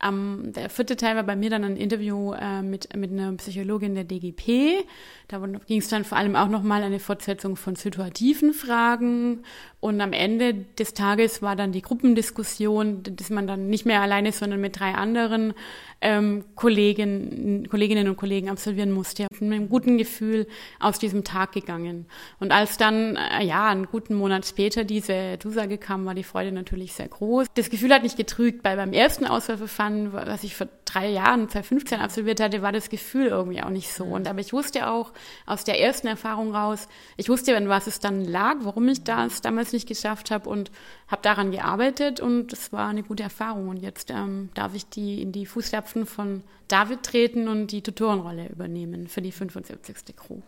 [0.04, 3.95] Ähm, der vierte Teil war bei mir dann ein Interview äh, mit, mit einer Psychologin
[3.95, 4.86] der DGP.
[5.28, 9.43] Da ging es dann vor allem auch nochmal eine Fortsetzung von situativen Fragen.
[9.83, 14.31] Und am Ende des Tages war dann die Gruppendiskussion, dass man dann nicht mehr alleine,
[14.31, 15.53] sondern mit drei anderen
[15.99, 19.27] ähm, Kollegen, Kolleginnen und Kollegen absolvieren musste.
[19.41, 20.47] Mit einem guten Gefühl
[20.79, 22.05] aus diesem Tag gegangen.
[22.39, 26.53] Und als dann, äh, ja, einen guten Monat später diese Zusage kam, war die Freude
[26.53, 27.47] natürlich sehr groß.
[27.55, 31.99] Das Gefühl hat nicht getrügt, weil beim ersten Auswahlverfahren, was ich vor drei Jahren, 2015
[31.99, 34.05] absolviert hatte, war das Gefühl irgendwie auch nicht so.
[34.05, 35.11] Und aber ich wusste auch
[35.45, 39.41] aus der ersten Erfahrung raus, ich wusste, an was es dann lag, warum ich das
[39.41, 40.71] damals nicht geschafft habe und
[41.07, 43.69] habe daran gearbeitet und es war eine gute Erfahrung.
[43.69, 47.81] Und jetzt ähm, darf ich die in die Fußstapfen Fußstapfen von David treten und die
[47.81, 50.15] Tutorenrolle übernehmen für die 75.
[50.15, 50.41] Crew.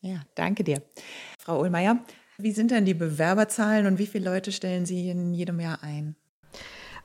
[0.00, 0.82] Ja, danke dir.
[1.38, 2.04] Frau Ohlmeier,
[2.38, 6.16] wie sind denn die Bewerberzahlen und wie viele Leute stellen Sie in jedem Jahr ein?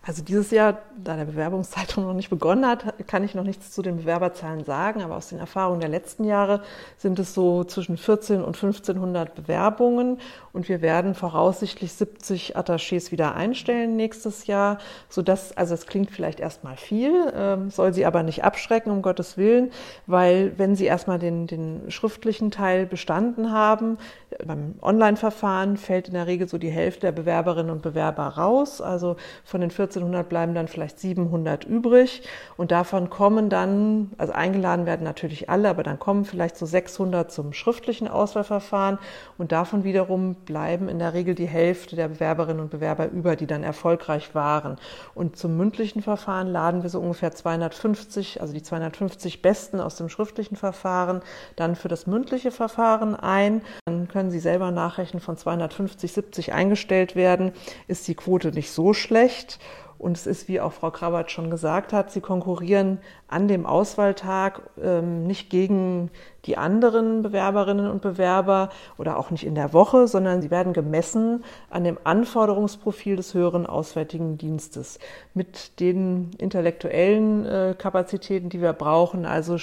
[0.10, 3.84] Also dieses Jahr, da der Bewerbungszeitraum noch nicht begonnen hat, kann ich noch nichts zu
[3.84, 6.64] den Bewerberzahlen sagen, aber aus den Erfahrungen der letzten Jahre
[6.98, 10.18] sind es so zwischen 14 und 1500 Bewerbungen
[10.52, 16.40] und wir werden voraussichtlich 70 Attachés wieder einstellen nächstes Jahr, sodass, also es klingt vielleicht
[16.40, 19.70] erstmal viel, äh, soll sie aber nicht abschrecken, um Gottes Willen,
[20.08, 24.00] weil wenn sie erstmal den, den schriftlichen Teil bestanden haben,
[24.44, 29.16] beim Online-Verfahren fällt in der Regel so die Hälfte der Bewerberinnen und Bewerber raus, also
[29.44, 32.24] von den 14 1500 bleiben dann vielleicht 700 übrig
[32.58, 37.32] und davon kommen dann, also eingeladen werden natürlich alle, aber dann kommen vielleicht so 600
[37.32, 39.00] zum schriftlichen Auswahlverfahren
[39.38, 43.48] und davon wiederum bleiben in der Regel die Hälfte der Bewerberinnen und Bewerber über, die
[43.48, 44.78] dann erfolgreich waren.
[45.16, 50.10] Und zum mündlichen Verfahren laden wir so ungefähr 250, also die 250 Besten aus dem
[50.10, 51.22] schriftlichen Verfahren,
[51.56, 53.62] dann für das mündliche Verfahren ein.
[53.86, 57.52] Dann können Sie selber nachrechnen, von 250, 70 eingestellt werden,
[57.88, 59.60] ist die Quote nicht so schlecht.
[60.00, 64.62] Und es ist, wie auch Frau Krabat schon gesagt hat, sie konkurrieren an dem Auswahltag
[64.82, 66.10] ähm, nicht gegen
[66.46, 71.44] die anderen Bewerberinnen und Bewerber oder auch nicht in der Woche, sondern sie werden gemessen
[71.70, 75.00] an dem Anforderungsprofil des höheren Auswärtigen Dienstes
[75.34, 79.58] mit den intellektuellen äh, Kapazitäten, die wir brauchen, also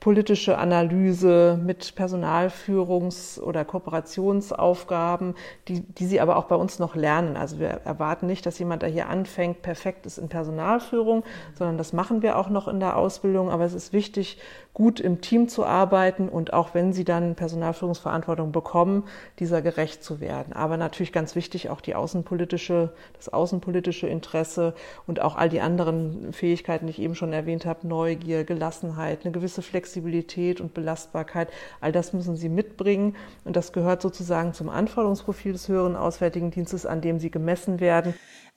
[0.00, 5.34] politische Analyse mit Personalführungs- oder Kooperationsaufgaben,
[5.68, 7.36] die, die sie aber auch bei uns noch lernen.
[7.36, 11.92] Also wir erwarten nicht, dass jemand, der hier anfängt, perfekt ist in Personalführung, sondern das
[11.92, 13.50] machen wir auch noch in der Ausbildung.
[13.50, 14.38] Aber es ist wichtig,
[14.74, 19.04] gut im Team zu arbeiten und auch wenn sie dann Personalführungsverantwortung bekommen,
[19.38, 20.52] dieser gerecht zu werden.
[20.52, 24.74] Aber natürlich ganz wichtig auch die außenpolitische, das außenpolitische Interesse
[25.06, 29.32] und auch all die anderen Fähigkeiten, die ich eben schon erwähnt habe, Neugier, Gelassenheit, eine
[29.32, 31.48] gewisse Flexibilität und Belastbarkeit.
[31.80, 36.86] All das müssen sie mitbringen und das gehört sozusagen zum Anforderungsprofil des höheren Auswärtigen Dienstes,
[36.86, 38.14] an dem sie gemessen werden.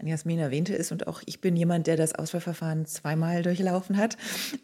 [0.08, 4.18] Jasmin erwähnte es und auch ich bin jemand, der das Auswahlverfahren zweimal durchlaufen hat.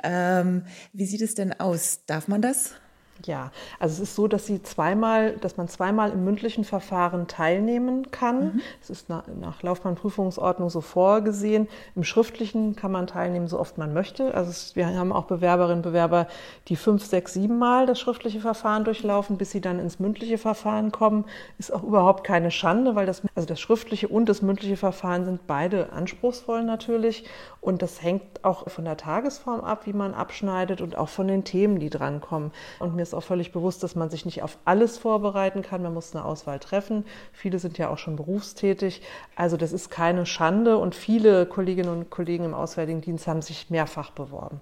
[0.03, 2.05] Ähm, wie sieht es denn aus?
[2.05, 2.75] Darf man das?
[3.23, 8.11] Ja, also es ist so, dass sie zweimal, dass man zweimal im mündlichen Verfahren teilnehmen
[8.11, 8.55] kann.
[8.55, 8.61] Mhm.
[8.81, 11.67] Es ist nach, nach Laufbahnprüfungsordnung so vorgesehen.
[11.95, 14.33] Im schriftlichen kann man teilnehmen, so oft man möchte.
[14.33, 16.27] Also es, wir haben auch Bewerberinnen und Bewerber,
[16.67, 20.91] die fünf, sechs, sieben Mal das schriftliche Verfahren durchlaufen, bis sie dann ins mündliche Verfahren
[20.91, 21.25] kommen.
[21.57, 25.47] Ist auch überhaupt keine Schande, weil das, also das schriftliche und das mündliche Verfahren sind
[25.47, 27.25] beide anspruchsvoll natürlich.
[27.61, 31.43] Und das hängt auch von der Tagesform ab, wie man abschneidet und auch von den
[31.45, 32.51] Themen, die drankommen.
[32.79, 35.81] Und mir ist auch völlig bewusst, dass man sich nicht auf alles vorbereiten kann.
[35.81, 37.05] Man muss eine Auswahl treffen.
[37.31, 39.01] Viele sind ja auch schon berufstätig.
[39.35, 43.69] Also das ist keine Schande und viele Kolleginnen und Kollegen im Auswärtigen Dienst haben sich
[43.69, 44.61] mehrfach beworben.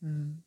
[0.00, 0.42] Hm.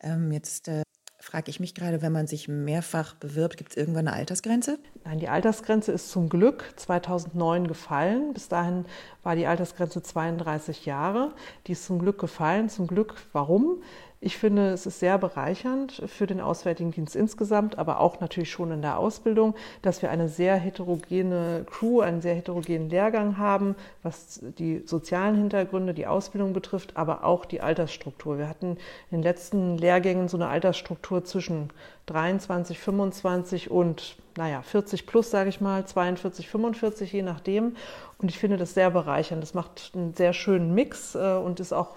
[0.00, 0.82] Ähm, jetzt äh,
[1.28, 4.78] frage ich mich gerade, wenn man sich mehrfach bewirbt, gibt es irgendwann eine Altersgrenze?
[5.04, 8.32] Nein, die Altersgrenze ist zum Glück 2009 gefallen.
[8.32, 8.86] Bis dahin
[9.22, 11.34] war die Altersgrenze 32 Jahre.
[11.66, 12.68] Die ist zum Glück gefallen.
[12.68, 13.82] Zum Glück, warum?
[14.20, 18.72] Ich finde, es ist sehr bereichernd für den Auswärtigen Dienst insgesamt, aber auch natürlich schon
[18.72, 24.40] in der Ausbildung, dass wir eine sehr heterogene Crew, einen sehr heterogenen Lehrgang haben, was
[24.58, 28.38] die sozialen Hintergründe, die Ausbildung betrifft, aber auch die Altersstruktur.
[28.38, 28.72] Wir hatten
[29.10, 31.72] in den letzten Lehrgängen so eine Altersstruktur zwischen
[32.06, 37.76] 23, 25 und naja, 40 plus, sage ich mal, 42, 45, je nachdem.
[38.18, 39.42] Und ich finde das sehr bereichernd.
[39.42, 41.94] Das macht einen sehr schönen Mix äh, und ist auch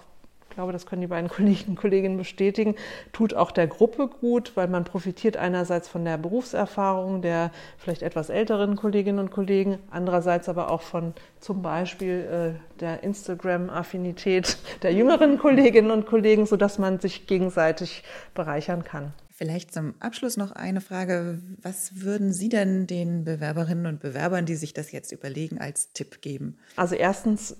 [0.52, 2.74] ich glaube, das können die beiden Kollegen und Kolleginnen bestätigen,
[3.14, 8.28] tut auch der Gruppe gut, weil man profitiert einerseits von der Berufserfahrung der vielleicht etwas
[8.28, 15.38] älteren Kolleginnen und Kollegen, andererseits aber auch von zum Beispiel äh, der Instagram-Affinität der jüngeren
[15.38, 19.14] Kolleginnen und Kollegen, sodass man sich gegenseitig bereichern kann.
[19.30, 21.40] Vielleicht zum Abschluss noch eine Frage.
[21.62, 26.20] Was würden Sie denn den Bewerberinnen und Bewerbern, die sich das jetzt überlegen, als Tipp
[26.20, 26.58] geben?
[26.76, 27.56] Also erstens,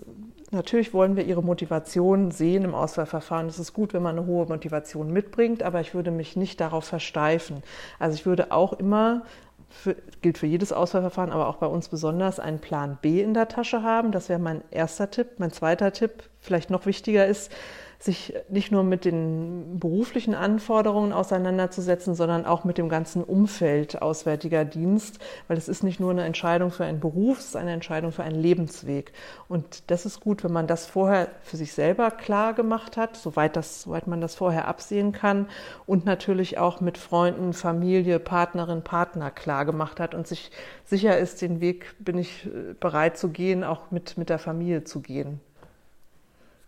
[0.53, 3.49] natürlich wollen wir ihre Motivation sehen im Auswahlverfahren.
[3.49, 6.85] Es ist gut, wenn man eine hohe Motivation mitbringt, aber ich würde mich nicht darauf
[6.85, 7.63] versteifen.
[7.99, 9.23] Also ich würde auch immer
[9.69, 13.49] für, gilt für jedes Auswahlverfahren, aber auch bei uns besonders, einen Plan B in der
[13.49, 14.13] Tasche haben.
[14.13, 15.39] Das wäre mein erster Tipp.
[15.39, 17.51] Mein zweiter Tipp, vielleicht noch wichtiger ist,
[18.05, 24.65] sich nicht nur mit den beruflichen Anforderungen auseinanderzusetzen, sondern auch mit dem ganzen Umfeld Auswärtiger
[24.65, 28.11] Dienst, weil es ist nicht nur eine Entscheidung für einen Beruf, es ist eine Entscheidung
[28.11, 29.13] für einen Lebensweg.
[29.49, 33.55] Und das ist gut, wenn man das vorher für sich selber klar gemacht hat, soweit,
[33.55, 35.47] das, soweit man das vorher absehen kann
[35.87, 40.51] und natürlich auch mit Freunden, Familie, Partnerin, Partner klar gemacht hat und sich
[40.85, 44.83] sicher ist, den Weg bin ich äh, bereit zu gehen, auch mit, mit der Familie
[44.83, 45.41] zu gehen.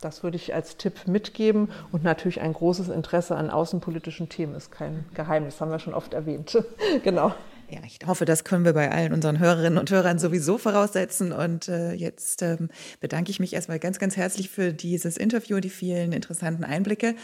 [0.04, 1.70] Das würde ich als Tipp mitgeben.
[1.90, 6.12] Und natürlich ein großes Interesse an außenpolitischen Themen ist kein Geheimnis, haben wir schon oft
[6.12, 6.62] erwähnt.
[7.02, 7.34] genau.
[7.70, 11.32] Ja, ich hoffe, das können wir bei allen unseren Hörerinnen und Hörern sowieso voraussetzen.
[11.32, 12.68] Und äh, jetzt ähm,
[13.00, 17.14] bedanke ich mich erstmal ganz, ganz herzlich für dieses Interview, die vielen interessanten Einblicke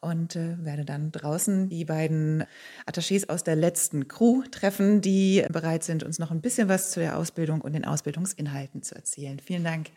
[0.00, 2.44] und äh, werde dann draußen die beiden
[2.84, 6.98] Attachés aus der letzten Crew treffen, die bereit sind, uns noch ein bisschen was zu
[6.98, 9.38] der Ausbildung und den Ausbildungsinhalten zu erzählen.
[9.38, 9.90] Vielen Dank.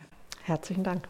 [0.43, 1.07] Herzlichen Dank.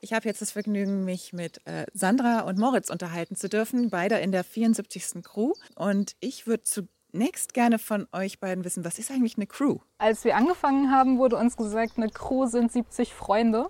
[0.00, 4.18] Ich habe jetzt das Vergnügen, mich mit äh, Sandra und Moritz unterhalten zu dürfen, beide
[4.18, 5.22] in der 74.
[5.22, 5.52] Crew.
[5.74, 9.78] Und ich würde zu zunächst gerne von euch beiden wissen, was ist eigentlich eine Crew?
[9.98, 13.66] Als wir angefangen haben, wurde uns gesagt, eine Crew sind 70 Freunde.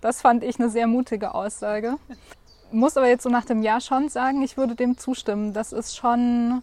[0.00, 1.96] Das fand ich eine sehr mutige Aussage.
[2.70, 5.52] Muss aber jetzt so nach dem Jahr schon sagen, ich würde dem zustimmen.
[5.52, 6.62] Das ist schon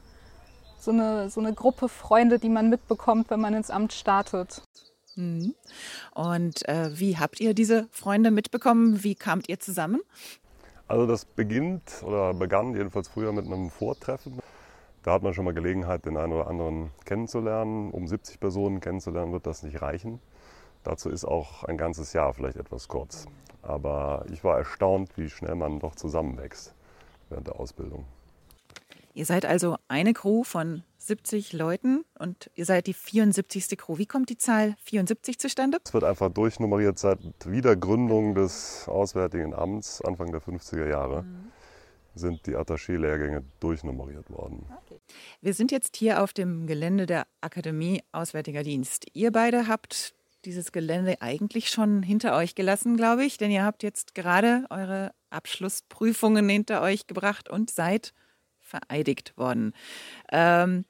[0.80, 4.62] so eine, so eine Gruppe Freunde, die man mitbekommt, wenn man ins Amt startet.
[5.15, 5.54] Mhm.
[6.13, 9.04] Und äh, wie habt ihr diese Freunde mitbekommen?
[9.04, 10.02] Wie kamt ihr zusammen?
[10.88, 14.39] Also das beginnt oder begann jedenfalls früher mit einem Vortreffen.
[15.04, 17.92] Da hat man schon mal Gelegenheit, den einen oder anderen kennenzulernen.
[17.92, 20.20] Um 70 Personen kennenzulernen wird das nicht reichen.
[20.84, 23.28] Dazu ist auch ein ganzes Jahr vielleicht etwas kurz.
[23.62, 26.74] Aber ich war erstaunt, wie schnell man doch zusammenwächst
[27.30, 28.06] während der Ausbildung.
[29.13, 33.78] Ihr seid also eine Crew von 70 Leuten und ihr seid die 74.
[33.78, 33.98] Crew.
[33.98, 35.80] Wie kommt die Zahl 74 zustande?
[35.84, 41.24] Es wird einfach durchnummeriert seit Wiedergründung des Auswärtigen Amts Anfang der 50er Jahre.
[41.24, 41.52] Mhm.
[42.15, 44.65] sind die Attaché-Lehrgänge durchnummeriert worden.
[44.84, 45.00] Okay.
[45.41, 49.06] Wir sind jetzt hier auf dem Gelände der Akademie Auswärtiger Dienst.
[49.13, 50.13] Ihr beide habt
[50.45, 55.12] dieses Gelände eigentlich schon hinter euch gelassen, glaube ich, denn ihr habt jetzt gerade eure
[55.30, 58.13] Abschlussprüfungen hinter euch gebracht und seid
[58.70, 59.74] vereidigt worden.
[60.32, 60.86] Ähm,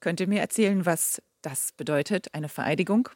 [0.00, 3.08] könnt ihr mir erzählen, was das bedeutet, eine Vereidigung?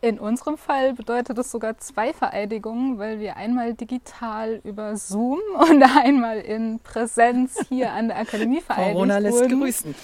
[0.00, 5.38] In unserem Fall bedeutet es sogar zwei Vereidigungen, weil wir einmal digital über Zoom
[5.70, 9.60] und einmal in Präsenz hier an der Akademie vereidigt Corona lässt wurden.
[9.60, 9.94] grüßen.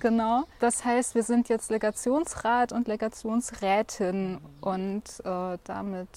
[0.00, 0.44] Genau.
[0.58, 6.08] Das heißt, wir sind jetzt Legationsrat und Legationsrätin und äh, damit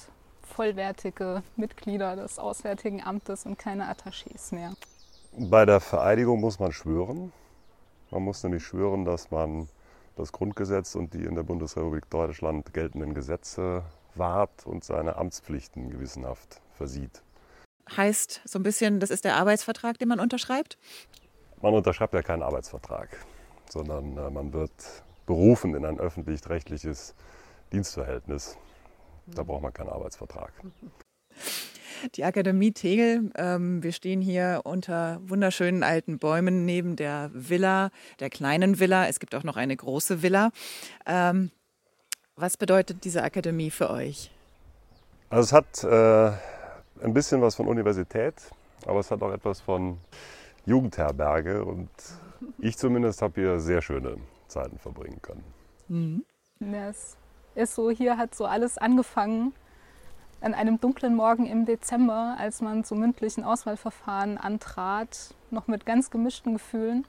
[0.42, 4.74] vollwertige Mitglieder des Auswärtigen Amtes und keine Attachés mehr.
[5.42, 7.32] Bei der Vereidigung muss man schwören.
[8.12, 9.70] Man muss nämlich schwören, dass man
[10.18, 13.84] das Grundgesetz und die in der Bundesrepublik Deutschland geltenden Gesetze
[14.16, 17.24] wahrt und seine Amtspflichten gewissenhaft versieht.
[17.96, 20.78] Heißt so ein bisschen, das ist der Arbeitsvertrag, den man unterschreibt?
[21.62, 23.08] Man unterschreibt ja keinen Arbeitsvertrag,
[23.70, 24.74] sondern äh, man wird
[25.26, 27.16] berufen in ein öffentlich-rechtliches
[27.72, 28.58] Dienstverhältnis.
[29.28, 30.52] Da braucht man keinen Arbeitsvertrag
[32.16, 33.32] die Akademie Tegel.
[33.36, 39.08] Ähm, wir stehen hier unter wunderschönen alten Bäumen neben der Villa, der kleinen Villa.
[39.08, 40.52] Es gibt auch noch eine große Villa.
[41.06, 41.52] Ähm,
[42.36, 44.32] was bedeutet diese Akademie für euch?
[45.30, 48.36] Also es hat äh, ein bisschen was von Universität,
[48.86, 49.98] aber es hat auch etwas von
[50.66, 51.90] Jugendherberge und
[52.58, 55.44] ich zumindest habe hier sehr schöne Zeiten verbringen können.
[55.88, 56.26] Mhm.
[56.60, 57.18] Ja, es
[57.56, 59.54] ist so, hier hat so alles angefangen
[60.42, 66.10] an einem dunklen Morgen im Dezember, als man zum mündlichen Auswahlverfahren antrat, noch mit ganz
[66.12, 67.06] gemischten Gefühlen.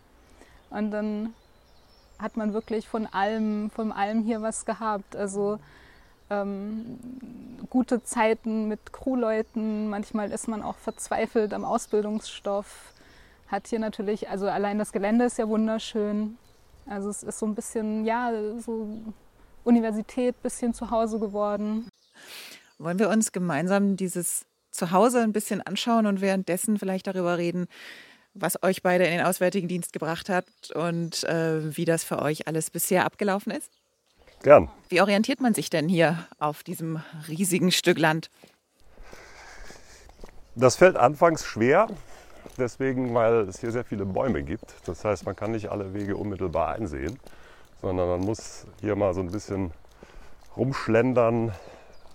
[0.71, 1.35] Und dann
[2.19, 5.17] hat man wirklich von allem, von allem hier was gehabt.
[5.17, 5.59] Also
[6.29, 6.99] ähm,
[7.71, 12.95] gute Zeiten mit Crewleuten, manchmal ist man auch verzweifelt am Ausbildungsstoff.
[13.49, 16.37] Hat hier natürlich, also allein das Gelände ist ja wunderschön.
[16.87, 18.99] Also es ist so ein bisschen, ja, so
[19.65, 21.90] Universität, bisschen zu Hause geworden.
[22.81, 27.67] Wollen wir uns gemeinsam dieses Zuhause ein bisschen anschauen und währenddessen vielleicht darüber reden,
[28.33, 32.49] was euch beide in den Auswärtigen Dienst gebracht hat und äh, wie das für euch
[32.49, 33.71] alles bisher abgelaufen ist?
[34.43, 34.71] Gern.
[34.89, 38.31] Wie orientiert man sich denn hier auf diesem riesigen Stück Land?
[40.55, 41.87] Das fällt anfangs schwer,
[42.57, 44.75] deswegen, weil es hier sehr viele Bäume gibt.
[44.87, 47.19] Das heißt, man kann nicht alle Wege unmittelbar einsehen,
[47.83, 49.71] sondern man muss hier mal so ein bisschen
[50.57, 51.53] rumschlendern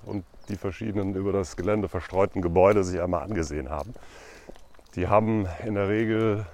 [0.07, 3.93] und die verschiedenen über das Gelände verstreuten Gebäude sich einmal angesehen haben.
[4.95, 6.45] Die haben in der Regel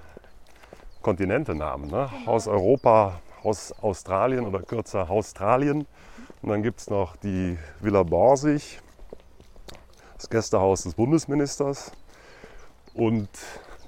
[1.01, 1.89] Kontinentenamen.
[1.89, 2.09] Ne?
[2.25, 5.87] Haus Europa, Haus Australien oder kürzer Australien.
[6.41, 8.79] Und dann gibt es noch die Villa Borsig,
[10.15, 11.91] das Gästehaus des Bundesministers
[12.93, 13.29] und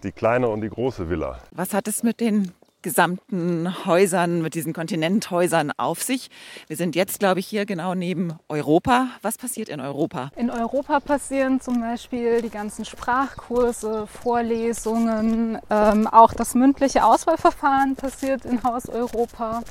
[0.03, 1.39] die kleine und die große Villa.
[1.51, 2.51] Was hat es mit den
[2.83, 6.29] gesamten Häusern, mit diesen Kontinenthäusern auf sich.
[6.67, 9.07] Wir sind jetzt, glaube ich, hier genau neben Europa.
[9.21, 10.29] Was passiert in Europa?
[10.35, 18.45] In Europa passieren zum Beispiel die ganzen Sprachkurse, Vorlesungen, ähm, auch das mündliche Auswahlverfahren passiert
[18.45, 19.61] in Haus Europa.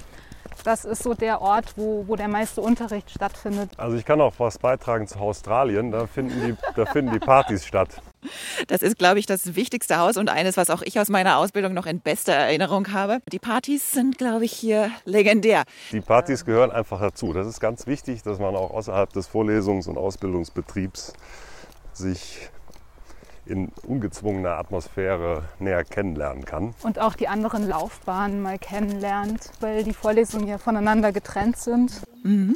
[0.65, 3.71] Das ist so der Ort, wo, wo der meiste Unterricht stattfindet.
[3.77, 5.91] Also ich kann auch was beitragen zu Australien.
[5.91, 8.01] Da finden die, da finden die Partys statt.
[8.67, 11.75] Das ist, glaube ich, das wichtigste Haus und eines, was auch ich aus meiner Ausbildung
[11.75, 13.21] noch in bester Erinnerung habe.
[13.31, 15.65] Die Partys sind, glaube ich, hier legendär.
[15.91, 17.33] Die Partys gehören einfach dazu.
[17.33, 21.13] Das ist ganz wichtig, dass man auch außerhalb des Vorlesungs- und Ausbildungsbetriebs
[21.93, 22.51] sich
[23.45, 26.75] in ungezwungener Atmosphäre näher kennenlernen kann.
[26.83, 32.03] Und auch die anderen Laufbahnen mal kennenlernt, weil die Vorlesungen ja voneinander getrennt sind.
[32.23, 32.55] Mhm.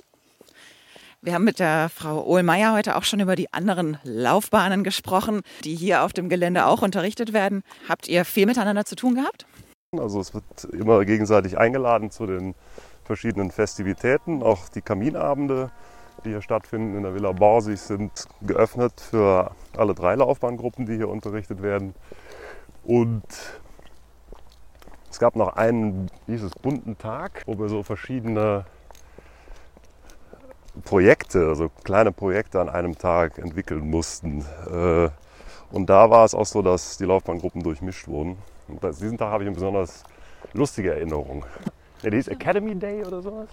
[1.26, 5.74] Wir haben mit der Frau Ohlmeier heute auch schon über die anderen Laufbahnen gesprochen, die
[5.74, 7.64] hier auf dem Gelände auch unterrichtet werden.
[7.88, 9.44] Habt ihr viel miteinander zu tun gehabt?
[9.90, 12.54] Also es wird immer gegenseitig eingeladen zu den
[13.02, 14.40] verschiedenen Festivitäten.
[14.40, 15.72] Auch die Kaminabende,
[16.24, 21.08] die hier stattfinden in der Villa Borsig, sind geöffnet für alle drei Laufbahngruppen, die hier
[21.08, 21.96] unterrichtet werden.
[22.84, 23.24] Und
[25.10, 28.64] es gab noch einen, dieses bunten Tag, wo wir so verschiedene
[30.84, 34.44] Projekte, also kleine Projekte an einem Tag entwickeln mussten.
[34.70, 35.08] Äh,
[35.72, 38.38] und da war es auch so, dass die Laufbahngruppen durchmischt wurden.
[38.68, 40.04] Und diesen Tag habe ich eine besonders
[40.52, 41.44] lustige Erinnerung.
[42.02, 43.48] Ja, die hieß Academy Day oder sowas?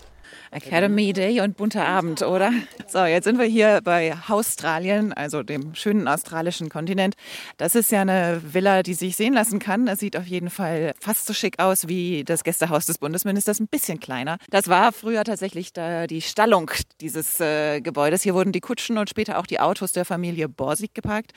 [0.52, 2.52] Academy Day und bunter Abend, oder?
[2.88, 7.16] So, jetzt sind wir hier bei Australien, also dem schönen australischen Kontinent.
[7.58, 9.86] Das ist ja eine Villa, die sich sehen lassen kann.
[9.86, 13.68] Das sieht auf jeden Fall fast so schick aus wie das Gästehaus des Bundesministers, ein
[13.68, 14.38] bisschen kleiner.
[14.50, 16.72] Das war früher tatsächlich die Stallung
[17.02, 18.24] dieses äh, Gebäudes.
[18.24, 21.32] Hier wurden die Kutschen und später auch die Autos der Familie Borsig geparkt.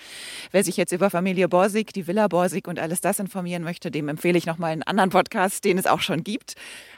[0.51, 4.09] Wer sich jetzt über Familie Borsig, die Villa Borsig und alles das informieren möchte, dem
[4.09, 6.55] empfehle ich nochmal einen anderen Podcast, den es auch schon gibt.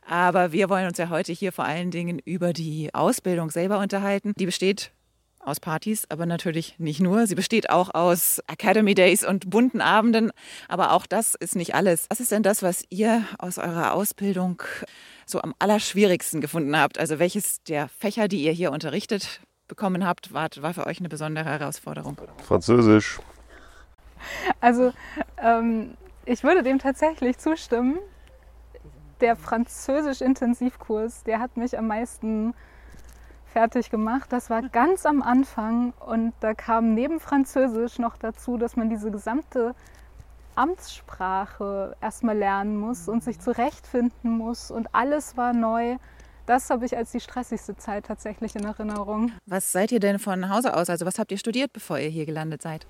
[0.07, 4.35] Aber wir wollen uns ja heute hier vor allen Dingen über die Ausbildung selber unterhalten.
[4.39, 4.93] Die besteht
[5.41, 7.27] aus Partys, aber natürlich nicht nur.
[7.27, 10.31] Sie besteht auch aus Academy Days und bunten Abenden.
[10.69, 12.07] Aber auch das ist nicht alles.
[12.11, 14.63] Was ist denn das, was ihr aus eurer Ausbildung
[15.25, 16.99] so am allerschwierigsten gefunden habt?
[16.99, 21.09] Also welches der Fächer, die ihr hier unterrichtet bekommen habt, war, war für euch eine
[21.09, 22.19] besondere Herausforderung?
[22.47, 23.19] Französisch.
[24.61, 24.93] Also
[25.43, 27.99] ähm, ich würde dem tatsächlich zustimmen
[29.21, 32.55] der Französisch-Intensivkurs, der hat mich am meisten
[33.53, 34.33] fertig gemacht.
[34.33, 39.11] Das war ganz am Anfang und da kam neben Französisch noch dazu, dass man diese
[39.11, 39.75] gesamte
[40.55, 45.97] Amtssprache erstmal lernen muss und sich zurechtfinden muss und alles war neu.
[46.47, 49.33] Das habe ich als die stressigste Zeit tatsächlich in Erinnerung.
[49.47, 50.89] Was seid ihr denn von Hause aus?
[50.89, 52.87] Also was habt ihr studiert, bevor ihr hier gelandet seid?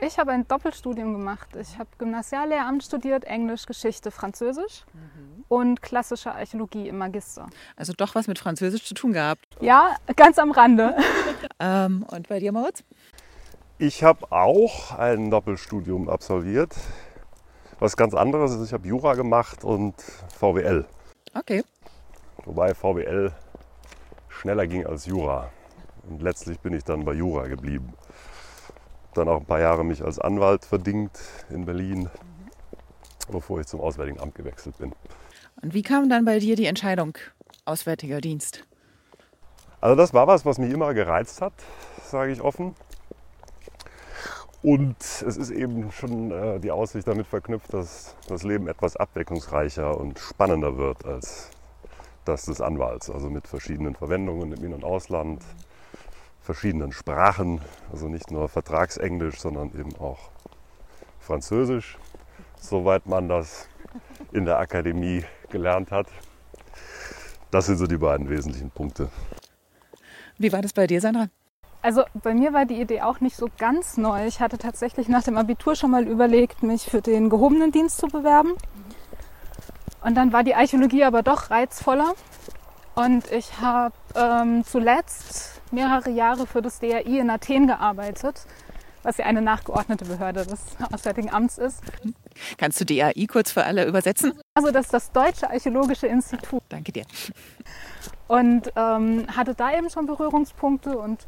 [0.00, 1.48] Ich habe ein Doppelstudium gemacht.
[1.60, 5.44] Ich habe Gymnasiallehramt studiert, Englisch, Geschichte, Französisch mhm.
[5.48, 7.48] und klassische Archäologie im Magister.
[7.74, 9.44] Also doch was mit Französisch zu tun gehabt?
[9.60, 10.96] Ja, ganz am Rande.
[11.58, 12.84] ähm, und bei dir, Moritz?
[13.78, 16.76] Ich habe auch ein Doppelstudium absolviert.
[17.80, 19.94] Was ganz anderes ist, ich habe Jura gemacht und
[20.38, 20.86] VWL.
[21.34, 21.64] Okay.
[22.44, 23.32] Wobei VWL
[24.28, 25.50] schneller ging als Jura.
[26.08, 27.94] Und letztlich bin ich dann bei Jura geblieben
[29.14, 31.18] dann auch ein paar Jahre mich als Anwalt verdingt
[31.50, 32.08] in Berlin,
[33.30, 34.92] bevor ich zum Auswärtigen Amt gewechselt bin.
[35.62, 37.18] Und wie kam dann bei dir die Entscheidung
[37.64, 38.64] Auswärtiger Dienst?
[39.80, 41.52] Also das war was, was mich immer gereizt hat,
[42.02, 42.74] sage ich offen.
[44.62, 49.96] Und es ist eben schon äh, die Aussicht damit verknüpft, dass das Leben etwas abwechslungsreicher
[49.96, 51.50] und spannender wird als
[52.24, 53.08] das des Anwalts.
[53.08, 55.42] Also mit verschiedenen Verwendungen im In- und Ausland,
[56.48, 57.60] verschiedenen Sprachen,
[57.92, 60.30] also nicht nur Vertragsenglisch, sondern eben auch
[61.20, 61.98] Französisch,
[62.58, 63.68] soweit man das
[64.32, 66.06] in der Akademie gelernt hat.
[67.50, 69.10] Das sind so die beiden wesentlichen Punkte.
[70.38, 71.26] Wie war das bei dir, Sandra?
[71.82, 74.26] Also bei mir war die Idee auch nicht so ganz neu.
[74.26, 78.06] Ich hatte tatsächlich nach dem Abitur schon mal überlegt, mich für den gehobenen Dienst zu
[78.06, 78.54] bewerben.
[80.02, 82.14] Und dann war die Archäologie aber doch reizvoller.
[82.94, 88.46] Und ich habe ähm, zuletzt mehrere Jahre für das DRI in Athen gearbeitet,
[89.02, 90.60] was ja eine nachgeordnete Behörde des
[90.92, 91.82] Auswärtigen Amts ist.
[92.56, 94.32] Kannst du DAI kurz für alle übersetzen?
[94.54, 96.62] Also das ist das Deutsche Archäologische Institut.
[96.68, 97.04] Danke dir.
[98.26, 101.26] Und ähm, hatte da eben schon Berührungspunkte und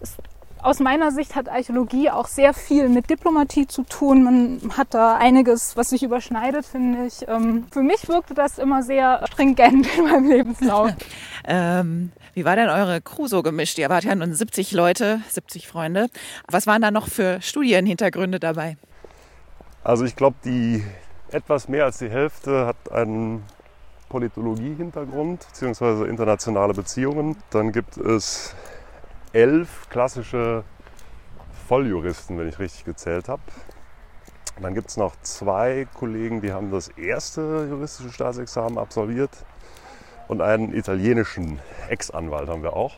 [0.00, 0.16] es
[0.62, 4.24] aus meiner Sicht hat Archäologie auch sehr viel mit Diplomatie zu tun.
[4.24, 7.26] Man hat da einiges, was sich überschneidet, finde ich.
[7.28, 10.90] Ähm, für mich wirkte das immer sehr stringent in meinem Lebenslauf.
[11.46, 13.78] ähm, wie war denn eure Crew so gemischt?
[13.78, 16.06] Ihr wart ja nun 70 Leute, 70 Freunde.
[16.48, 18.76] Was waren da noch für Studienhintergründe dabei?
[19.82, 20.84] Also ich glaube, die
[21.32, 23.42] etwas mehr als die Hälfte hat einen
[24.08, 26.08] Politologie-Hintergrund bzw.
[26.08, 27.34] internationale Beziehungen.
[27.50, 28.54] Dann gibt es
[29.32, 30.62] elf klassische
[31.66, 33.42] Volljuristen, wenn ich richtig gezählt habe.
[34.62, 39.32] Dann gibt es noch zwei Kollegen, die haben das erste juristische Staatsexamen absolviert
[40.28, 41.58] und einen italienischen
[41.88, 42.96] Ex-Anwalt haben wir auch.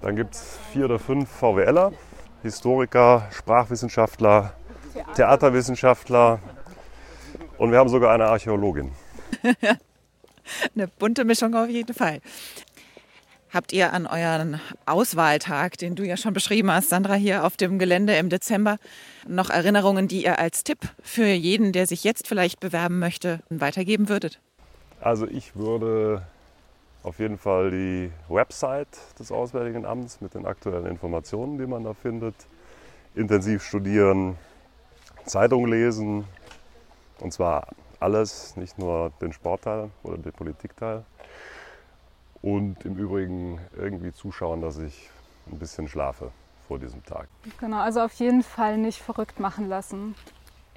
[0.00, 1.92] Dann gibt es vier oder fünf VWLer,
[2.42, 4.54] Historiker, Sprachwissenschaftler,
[5.14, 6.38] Theaterwissenschaftler
[7.58, 8.92] und wir haben sogar eine Archäologin.
[10.74, 12.20] eine bunte Mischung auf jeden Fall.
[13.50, 17.78] Habt ihr an euren Auswahltag, den du ja schon beschrieben hast, Sandra, hier auf dem
[17.78, 18.76] Gelände im Dezember,
[19.26, 24.10] noch Erinnerungen, die ihr als Tipp für jeden, der sich jetzt vielleicht bewerben möchte, weitergeben
[24.10, 24.38] würdet?
[25.00, 26.22] Also ich würde
[27.02, 28.88] auf jeden Fall die Website
[29.18, 32.34] des Auswärtigen Amts mit den aktuellen Informationen, die man da findet,
[33.14, 34.36] intensiv studieren,
[35.24, 36.24] Zeitung lesen,
[37.20, 37.66] Und zwar
[38.00, 41.04] alles, nicht nur den Sportteil oder den Politikteil.
[42.42, 45.10] Und im Übrigen irgendwie zuschauen, dass ich
[45.50, 46.30] ein bisschen schlafe
[46.68, 47.26] vor diesem Tag.
[47.58, 50.14] Genau, also auf jeden Fall nicht verrückt machen lassen.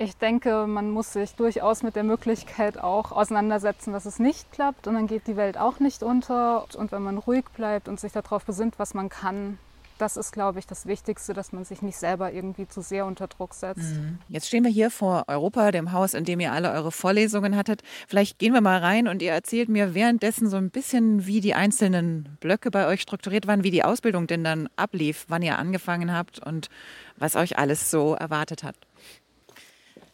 [0.03, 4.87] Ich denke, man muss sich durchaus mit der Möglichkeit auch auseinandersetzen, dass es nicht klappt
[4.87, 6.65] und dann geht die Welt auch nicht unter.
[6.75, 9.59] Und wenn man ruhig bleibt und sich darauf besinnt, was man kann,
[9.99, 13.27] das ist, glaube ich, das Wichtigste, dass man sich nicht selber irgendwie zu sehr unter
[13.27, 13.93] Druck setzt.
[13.93, 14.17] Mhm.
[14.27, 17.83] Jetzt stehen wir hier vor Europa, dem Haus, in dem ihr alle eure Vorlesungen hattet.
[18.07, 21.53] Vielleicht gehen wir mal rein und ihr erzählt mir währenddessen so ein bisschen, wie die
[21.53, 26.11] einzelnen Blöcke bei euch strukturiert waren, wie die Ausbildung denn dann ablief, wann ihr angefangen
[26.11, 26.69] habt und
[27.17, 28.75] was euch alles so erwartet hat.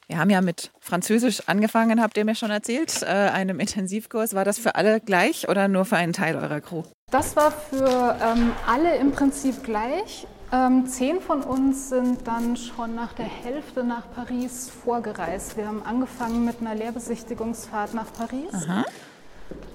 [0.08, 4.34] Wir haben ja mit Französisch angefangen, habt ihr mir schon erzählt, äh, einem Intensivkurs.
[4.34, 6.84] War das für alle gleich oder nur für einen Teil eurer Crew?
[7.12, 10.26] Das war für ähm, alle im Prinzip gleich.
[10.54, 15.58] Ähm, zehn von uns sind dann schon nach der Hälfte nach Paris vorgereist.
[15.58, 18.54] Wir haben angefangen mit einer Lehrbesichtigungsfahrt nach Paris.
[18.54, 18.86] Aha.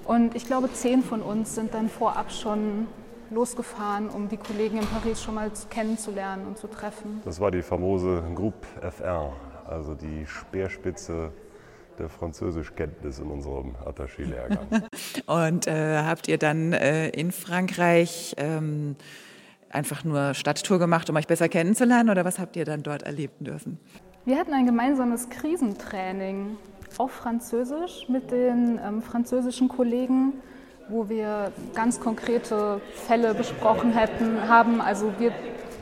[0.05, 2.87] Und ich glaube, zehn von uns sind dann vorab schon
[3.29, 7.21] losgefahren, um die Kollegen in Paris schon mal kennenzulernen und zu treffen.
[7.23, 9.33] Das war die famose Groupe FR,
[9.67, 11.31] also die Speerspitze
[11.99, 14.83] der Französischkenntnis in unserem Attaché-Lehrgang.
[15.27, 18.95] Und äh, habt ihr dann äh, in Frankreich ähm,
[19.69, 23.43] einfach nur Stadttour gemacht, um euch besser kennenzulernen oder was habt ihr dann dort erleben
[23.43, 23.79] dürfen?
[24.25, 26.57] Wir hatten ein gemeinsames Krisentraining
[26.97, 30.33] auf Französisch mit den ähm, französischen Kollegen,
[30.89, 34.79] wo wir ganz konkrete Fälle besprochen hätten, haben.
[34.79, 35.31] Also wir,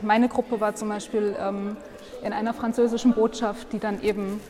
[0.00, 1.76] meine Gruppe war zum Beispiel ähm,
[2.24, 4.40] in einer französischen Botschaft, die dann eben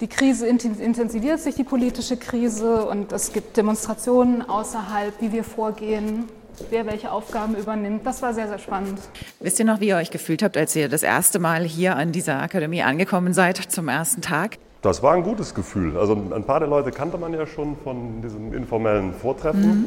[0.00, 6.24] die Krise intensiviert sich, die politische Krise, und es gibt Demonstrationen außerhalb, wie wir vorgehen,
[6.70, 8.06] wer welche Aufgaben übernimmt.
[8.06, 8.98] Das war sehr, sehr spannend.
[9.40, 12.12] Wisst ihr noch, wie ihr euch gefühlt habt, als ihr das erste Mal hier an
[12.12, 14.58] dieser Akademie angekommen seid zum ersten Tag?
[14.82, 15.98] Das war ein gutes Gefühl.
[15.98, 19.60] Also ein paar der Leute kannte man ja schon von diesem informellen Vortreffen.
[19.62, 19.84] Mhm.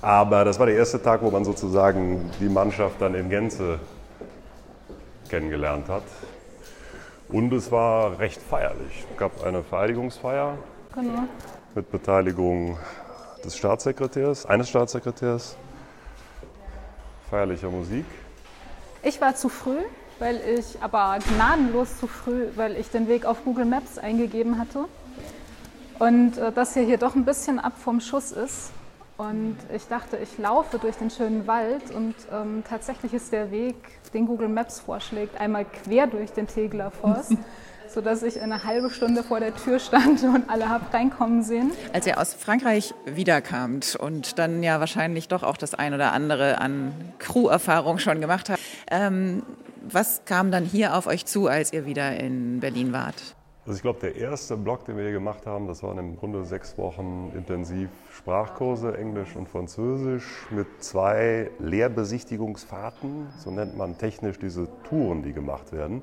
[0.00, 3.78] Aber das war der erste Tag, wo man sozusagen die Mannschaft dann in Gänze
[5.32, 6.02] kennengelernt hat.
[7.30, 9.06] Und es war recht feierlich.
[9.10, 10.58] Es gab eine Vereidigungsfeier
[10.94, 11.24] genau.
[11.74, 12.76] mit Beteiligung
[13.42, 15.56] des Staatssekretärs, eines Staatssekretärs,
[17.30, 18.04] feierlicher Musik.
[19.02, 19.78] Ich war zu früh,
[20.18, 24.84] weil ich, aber gnadenlos zu früh, weil ich den Weg auf Google Maps eingegeben hatte.
[25.98, 28.70] Und äh, das hier, hier doch ein bisschen ab vom Schuss ist.
[29.16, 33.76] Und ich dachte, ich laufe durch den schönen Wald und ähm, tatsächlich ist der Weg,
[34.14, 37.36] den Google Maps vorschlägt, einmal quer durch den Tegeler Forst.
[37.92, 41.72] sodass ich eine halbe Stunde vor der Tür stand und alle habe reinkommen sehen.
[41.92, 46.58] Als ihr aus Frankreich wiederkamt und dann ja wahrscheinlich doch auch das ein oder andere
[46.58, 48.60] an Crew-Erfahrung schon gemacht habt,
[48.90, 49.42] ähm,
[49.82, 53.34] was kam dann hier auf euch zu, als ihr wieder in Berlin wart?
[53.64, 56.44] Also ich glaube, der erste Blog, den wir hier gemacht haben, das waren im Grunde
[56.44, 64.66] sechs Wochen intensiv Sprachkurse, Englisch und Französisch, mit zwei Lehrbesichtigungsfahrten, so nennt man technisch diese
[64.82, 66.02] Touren, die gemacht werden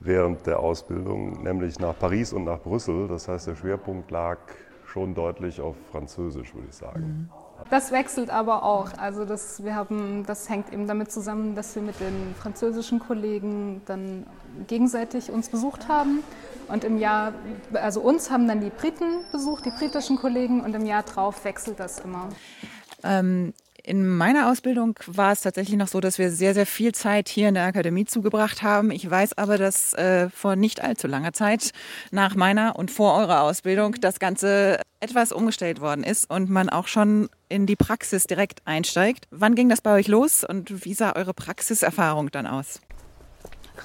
[0.00, 3.08] während der Ausbildung, nämlich nach Paris und nach Brüssel.
[3.08, 4.38] Das heißt, der Schwerpunkt lag
[4.86, 7.02] schon deutlich auf Französisch, würde ich sagen.
[7.02, 7.28] Mhm.
[7.68, 8.96] Das wechselt aber auch.
[8.96, 13.82] Also das, wir haben, das hängt eben damit zusammen, dass wir mit den französischen Kollegen
[13.84, 14.26] dann
[14.66, 16.22] gegenseitig uns besucht haben.
[16.68, 17.32] Und im Jahr,
[17.72, 21.80] also uns haben dann die Briten besucht, die britischen Kollegen, und im Jahr drauf wechselt
[21.80, 22.28] das immer.
[23.02, 23.52] Ähm,
[23.82, 27.48] in meiner Ausbildung war es tatsächlich noch so, dass wir sehr, sehr viel Zeit hier
[27.48, 28.90] in der Akademie zugebracht haben.
[28.90, 31.70] Ich weiß aber, dass äh, vor nicht allzu langer Zeit
[32.10, 36.86] nach meiner und vor eurer Ausbildung das Ganze etwas umgestellt worden ist und man auch
[36.86, 39.26] schon in die Praxis direkt einsteigt.
[39.30, 42.80] Wann ging das bei euch los und wie sah eure Praxiserfahrung dann aus?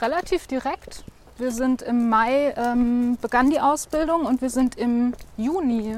[0.01, 1.03] Relativ direkt.
[1.37, 5.97] Wir sind im Mai ähm, begann die Ausbildung und wir sind im Juni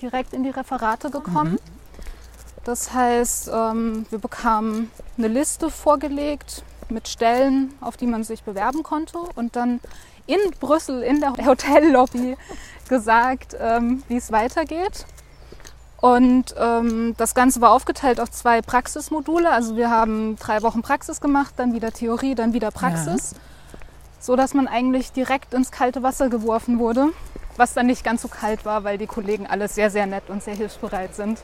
[0.00, 1.52] direkt in die Referate gekommen.
[1.52, 1.58] Mhm.
[2.64, 8.82] Das heißt, ähm, wir bekamen eine Liste vorgelegt mit Stellen, auf die man sich bewerben
[8.82, 9.80] konnte und dann
[10.26, 12.36] in Brüssel in der Hotellobby
[12.88, 15.04] gesagt, ähm, wie es weitergeht.
[16.04, 19.50] Und ähm, das Ganze war aufgeteilt auf zwei Praxismodule.
[19.50, 23.32] Also wir haben drei Wochen Praxis gemacht, dann wieder Theorie, dann wieder Praxis.
[23.32, 23.38] Ja.
[24.20, 27.06] So dass man eigentlich direkt ins kalte Wasser geworfen wurde.
[27.56, 30.42] Was dann nicht ganz so kalt war, weil die Kollegen alle sehr, sehr nett und
[30.42, 31.42] sehr hilfsbereit sind.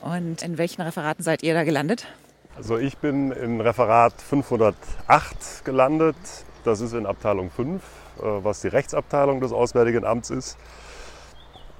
[0.00, 2.06] Und in welchen Referaten seid ihr da gelandet?
[2.54, 6.14] Also ich bin in Referat 508 gelandet.
[6.62, 10.56] Das ist in Abteilung 5, äh, was die Rechtsabteilung des Auswärtigen Amts ist.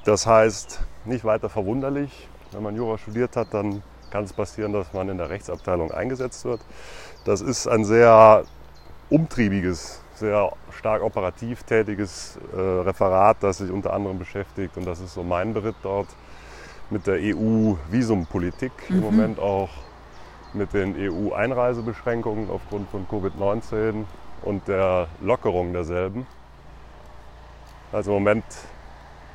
[0.05, 2.29] Das heißt, nicht weiter verwunderlich.
[2.53, 6.45] Wenn man Jura studiert hat, dann kann es passieren, dass man in der Rechtsabteilung eingesetzt
[6.45, 6.61] wird.
[7.25, 8.45] Das ist ein sehr
[9.11, 15.15] umtriebiges sehr stark operativ tätiges äh, Referat, das sich unter anderem beschäftigt, und das ist
[15.15, 16.09] so mein Beritt dort,
[16.91, 18.97] mit der EU-Visumpolitik, mhm.
[18.97, 19.71] im Moment auch
[20.53, 24.05] mit den EU-Einreisebeschränkungen aufgrund von Covid-19
[24.43, 26.27] und der Lockerung derselben.
[27.91, 28.45] Also im Moment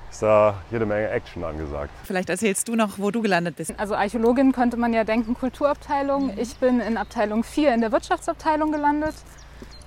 [0.09, 1.91] ist da jede Menge Action angesagt.
[2.03, 3.73] Vielleicht erzählst du noch, wo du gelandet bist.
[3.77, 6.33] Also Archäologin könnte man ja denken, Kulturabteilung.
[6.37, 9.15] Ich bin in Abteilung 4 in der Wirtschaftsabteilung gelandet,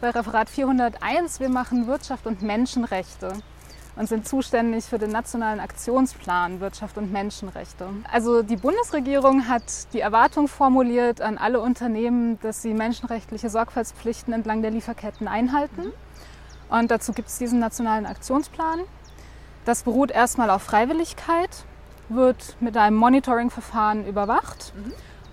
[0.01, 1.41] bei Referat 401.
[1.41, 3.33] Wir machen Wirtschaft und Menschenrechte
[3.97, 7.89] und sind zuständig für den nationalen Aktionsplan Wirtschaft und Menschenrechte.
[8.11, 14.63] Also die Bundesregierung hat die Erwartung formuliert an alle Unternehmen, dass sie menschenrechtliche Sorgfaltspflichten entlang
[14.63, 15.93] der Lieferketten einhalten.
[16.71, 18.81] Und dazu gibt es diesen nationalen Aktionsplan.
[19.65, 21.65] Das beruht erstmal auf Freiwilligkeit,
[22.09, 24.73] wird mit einem Monitoring-Verfahren überwacht.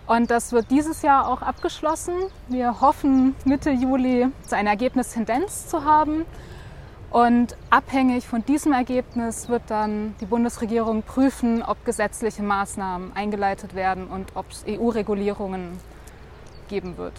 [0.06, 2.14] Und das wird dieses Jahr auch abgeschlossen.
[2.48, 6.26] Wir hoffen, Mitte Juli eine Ergebnistendenz zu haben.
[7.12, 14.08] Und abhängig von diesem Ergebnis wird dann die Bundesregierung prüfen, ob gesetzliche Maßnahmen eingeleitet werden
[14.08, 15.80] und ob es EU-Regulierungen
[16.68, 17.14] geben wird.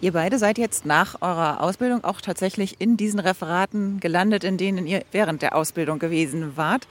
[0.00, 4.86] Ihr beide seid jetzt nach eurer Ausbildung auch tatsächlich in diesen Referaten gelandet, in denen
[4.86, 6.86] ihr während der Ausbildung gewesen wart.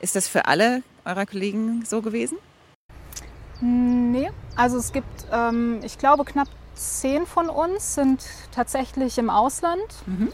[0.00, 2.38] Ist das für alle eurer Kollegen so gewesen?
[3.60, 9.82] Nee, also es gibt, ähm, ich glaube, knapp zehn von uns sind tatsächlich im Ausland.
[10.06, 10.28] Mhm.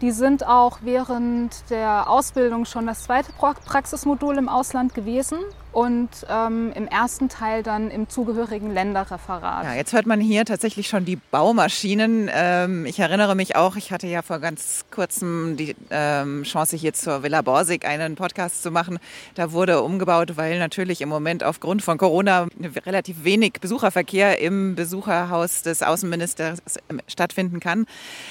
[0.00, 5.38] Die sind auch während der Ausbildung schon das zweite Praxismodul im Ausland gewesen
[5.74, 9.64] und ähm, im ersten Teil dann im zugehörigen Länderreferat.
[9.64, 12.30] Ja, jetzt hört man hier tatsächlich schon die Baumaschinen.
[12.32, 16.94] Ähm, ich erinnere mich auch, ich hatte ja vor ganz kurzem die ähm, Chance, hier
[16.94, 19.00] zur Villa Borsig einen Podcast zu machen.
[19.34, 22.46] Da wurde umgebaut, weil natürlich im Moment aufgrund von Corona
[22.86, 27.86] relativ wenig Besucherverkehr im Besucherhaus des Außenministers ähm, stattfinden kann.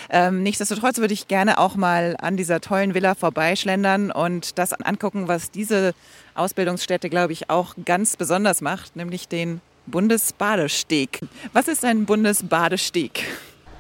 [0.09, 5.27] Ähm, nichtsdestotrotz würde ich gerne auch mal an dieser tollen Villa vorbeischlendern und das angucken,
[5.27, 5.93] was diese
[6.35, 11.19] Ausbildungsstätte, glaube ich, auch ganz besonders macht, nämlich den Bundesbadesteg.
[11.51, 13.25] Was ist ein Bundesbadesteg?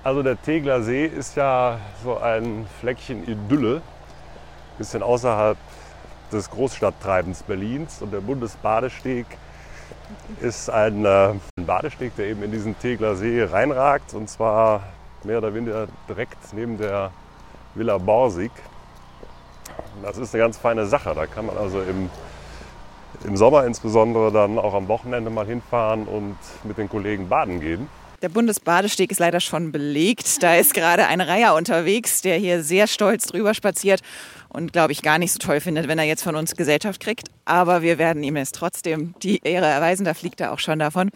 [0.03, 3.81] Also der Tegler See ist ja so ein Fleckchen Idylle,
[4.77, 5.57] bisschen außerhalb
[6.31, 8.01] des Großstadttreibens Berlins.
[8.01, 9.25] Und der Bundesbadesteg
[10.41, 14.13] ist ein, äh, ein Badesteg, der eben in diesen Tegler See reinragt.
[14.13, 14.83] Und zwar
[15.23, 17.11] mehr oder weniger direkt neben der
[17.75, 18.51] Villa Borsig.
[20.01, 21.13] Das ist eine ganz feine Sache.
[21.15, 22.09] Da kann man also im
[23.25, 27.87] im Sommer insbesondere dann auch am Wochenende mal hinfahren und mit den Kollegen baden gehen.
[28.21, 30.41] Der Bundesbadesteg ist leider schon belegt.
[30.41, 33.99] Da ist gerade ein Reiher unterwegs, der hier sehr stolz drüber spaziert
[34.47, 37.27] und glaube ich gar nicht so toll findet, wenn er jetzt von uns Gesellschaft kriegt.
[37.43, 40.05] Aber wir werden ihm jetzt trotzdem die Ehre erweisen.
[40.05, 41.09] Da fliegt er auch schon davon.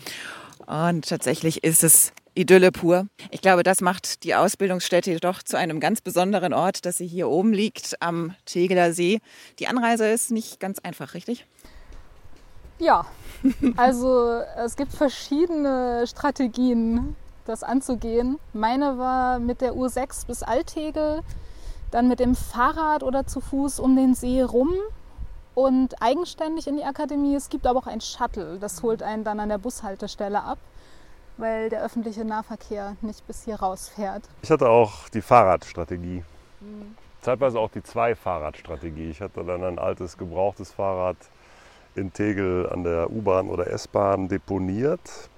[0.66, 3.08] Und tatsächlich ist es Idylle pur.
[3.32, 7.30] Ich glaube, das macht die Ausbildungsstätte doch zu einem ganz besonderen Ort, dass sie hier
[7.30, 9.20] oben liegt am Tegeler See.
[9.60, 11.46] Die Anreise ist nicht ganz einfach, richtig?
[12.80, 13.06] Ja,
[13.78, 17.16] also es gibt verschiedene Strategien,
[17.46, 18.38] das anzugehen.
[18.54, 21.22] Meine war mit der U6 bis Altegel,
[21.92, 24.74] dann mit dem Fahrrad oder zu Fuß um den See rum
[25.56, 27.36] und eigenständig in die Akademie.
[27.36, 30.60] Es gibt aber auch ein Shuttle, das holt einen dann an der Bushaltestelle ab,
[31.38, 34.24] weil der öffentliche Nahverkehr nicht bis hier rausfährt.
[34.42, 36.24] Ich hatte auch die Fahrradstrategie.
[36.60, 36.96] Mhm.
[37.22, 39.10] Zeitweise auch die Zwei-Fahrradstrategie.
[39.10, 41.18] Ich hatte dann ein altes, gebrauchtes Fahrrad
[41.98, 45.30] in Tegel an der U-Bahn oder S-Bahn deponiert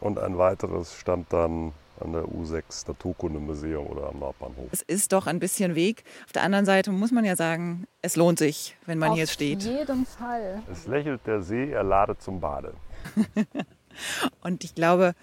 [0.00, 4.68] und ein weiteres stand dann an der U6 Naturkundemuseum oder am Nordbahnhof.
[4.70, 6.04] Es ist doch ein bisschen Weg.
[6.26, 9.26] Auf der anderen Seite muss man ja sagen, es lohnt sich, wenn man Auf hier
[9.26, 9.58] steht.
[9.58, 10.62] Auf jeden Fall.
[10.70, 12.74] Es lächelt der See, er ladet zum Bade.
[14.42, 15.14] und ich glaube,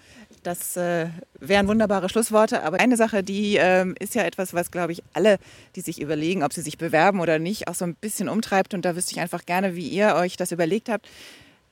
[0.46, 1.08] das äh,
[1.40, 2.62] wären wunderbare Schlussworte.
[2.62, 5.38] Aber eine Sache, die äh, ist ja etwas, was, glaube ich, alle,
[5.74, 8.74] die sich überlegen, ob sie sich bewerben oder nicht, auch so ein bisschen umtreibt.
[8.74, 11.08] Und da wüsste ich einfach gerne, wie ihr euch das überlegt habt.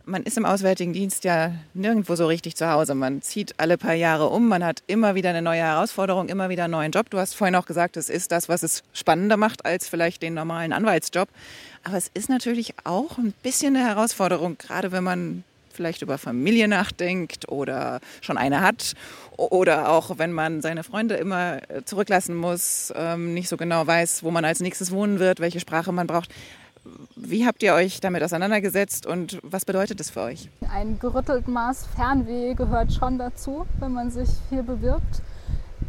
[0.06, 2.94] Man ist im Auswärtigen Dienst ja nirgendwo so richtig zu Hause.
[2.94, 6.64] Man zieht alle paar Jahre um, man hat immer wieder eine neue Herausforderung, immer wieder
[6.64, 7.08] einen neuen Job.
[7.08, 10.34] Du hast vorhin auch gesagt, es ist das, was es spannender macht als vielleicht den
[10.34, 11.28] normalen Anwaltsjob.
[11.84, 15.44] Aber es ist natürlich auch ein bisschen eine Herausforderung, gerade wenn man
[15.74, 18.94] vielleicht über Familie nachdenkt oder schon eine hat
[19.36, 24.22] oder auch wenn man seine Freunde immer äh, zurücklassen muss, ähm, nicht so genau weiß,
[24.22, 26.30] wo man als nächstes wohnen wird, welche Sprache man braucht.
[27.16, 30.50] Wie habt ihr euch damit auseinandergesetzt und was bedeutet das für euch?
[30.70, 35.22] Ein gerüttelt Maß Fernweh gehört schon dazu, wenn man sich hier bewirbt.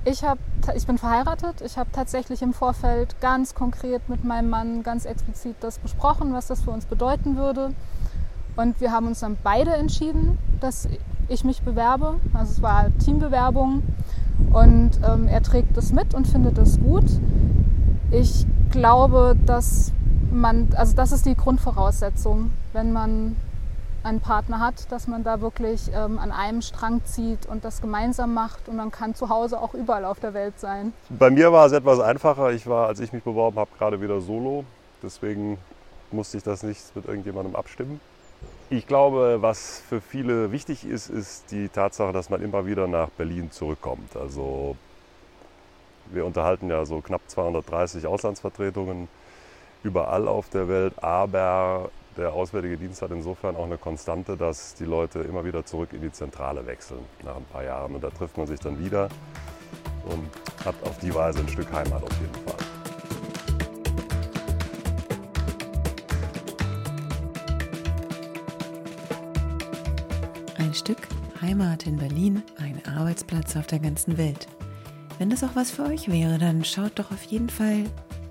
[0.05, 0.37] Ich, hab,
[0.75, 1.61] ich bin verheiratet.
[1.65, 6.47] Ich habe tatsächlich im Vorfeld ganz konkret mit meinem Mann ganz explizit das besprochen, was
[6.47, 7.73] das für uns bedeuten würde.
[8.55, 10.87] Und wir haben uns dann beide entschieden, dass
[11.27, 12.15] ich mich bewerbe.
[12.33, 13.83] Also es war Teambewerbung.
[14.53, 17.05] Und ähm, er trägt es mit und findet es gut.
[18.11, 19.91] Ich glaube, dass
[20.31, 23.35] man, also das ist die Grundvoraussetzung, wenn man
[24.03, 28.33] einen Partner hat, dass man da wirklich ähm, an einem Strang zieht und das gemeinsam
[28.33, 30.93] macht und man kann zu Hause auch überall auf der Welt sein.
[31.09, 32.51] Bei mir war es etwas einfacher.
[32.51, 34.63] Ich war, als ich mich beworben habe, gerade wieder solo.
[35.01, 35.57] Deswegen
[36.11, 37.99] musste ich das nicht mit irgendjemandem abstimmen.
[38.69, 43.09] Ich glaube, was für viele wichtig ist, ist die Tatsache, dass man immer wieder nach
[43.09, 44.17] Berlin zurückkommt.
[44.17, 44.75] Also
[46.07, 49.07] wir unterhalten ja so knapp 230 Auslandsvertretungen
[49.83, 54.85] überall auf der Welt, aber der Auswärtige Dienst hat insofern auch eine Konstante, dass die
[54.85, 57.93] Leute immer wieder zurück in die Zentrale wechseln nach ein paar Jahren.
[57.93, 59.09] Und da trifft man sich dann wieder
[60.05, 60.29] und
[60.65, 62.64] hat auf die Weise ein Stück Heimat auf jeden Fall.
[70.75, 71.07] Stück
[71.41, 74.49] Heimat in Berlin, ein Arbeitsplatz auf der ganzen Welt.
[75.17, 77.85] Wenn das auch was für euch wäre, dann schaut doch auf jeden Fall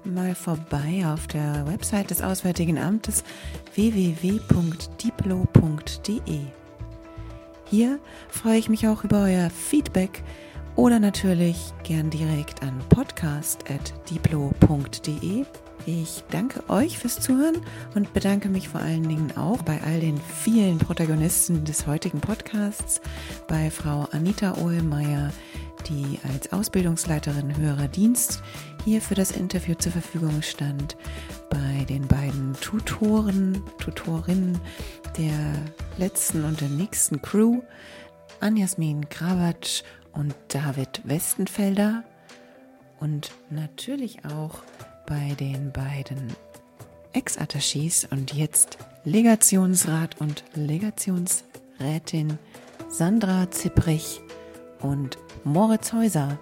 [0.04, 3.24] mal vorbei auf der Website des Auswärtigen Amtes
[3.74, 4.40] www.diplo.de.
[7.64, 10.22] Hier freue ich mich auch über euer Feedback
[10.76, 15.46] oder natürlich gern direkt an podcast.diplo.de.
[15.86, 17.60] Ich danke euch fürs Zuhören
[17.94, 23.02] und bedanke mich vor allen Dingen auch bei all den vielen Protagonisten des heutigen Podcasts,
[23.48, 25.30] bei Frau Anita Ohlmeier,
[25.86, 28.42] die als Ausbildungsleiterin höherer Dienst
[28.86, 30.96] hier für das Interview zur Verfügung stand,
[31.50, 34.58] bei den beiden Tutoren, Tutorinnen
[35.18, 35.52] der
[35.98, 37.60] letzten und der nächsten Crew,
[38.40, 39.82] Anjasmin Krawatsch
[40.12, 42.04] und David Westenfelder.
[43.00, 44.62] Und natürlich auch
[45.06, 46.34] bei den beiden
[47.12, 52.38] Ex-Attachés und jetzt Legationsrat und Legationsrätin
[52.88, 54.20] Sandra Zipprich
[54.80, 56.38] und Moritz Häuser,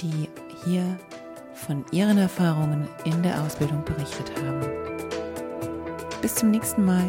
[0.00, 0.28] die
[0.64, 0.98] hier
[1.54, 4.60] von ihren Erfahrungen in der Ausbildung berichtet haben.
[6.20, 7.08] Bis zum nächsten Mal.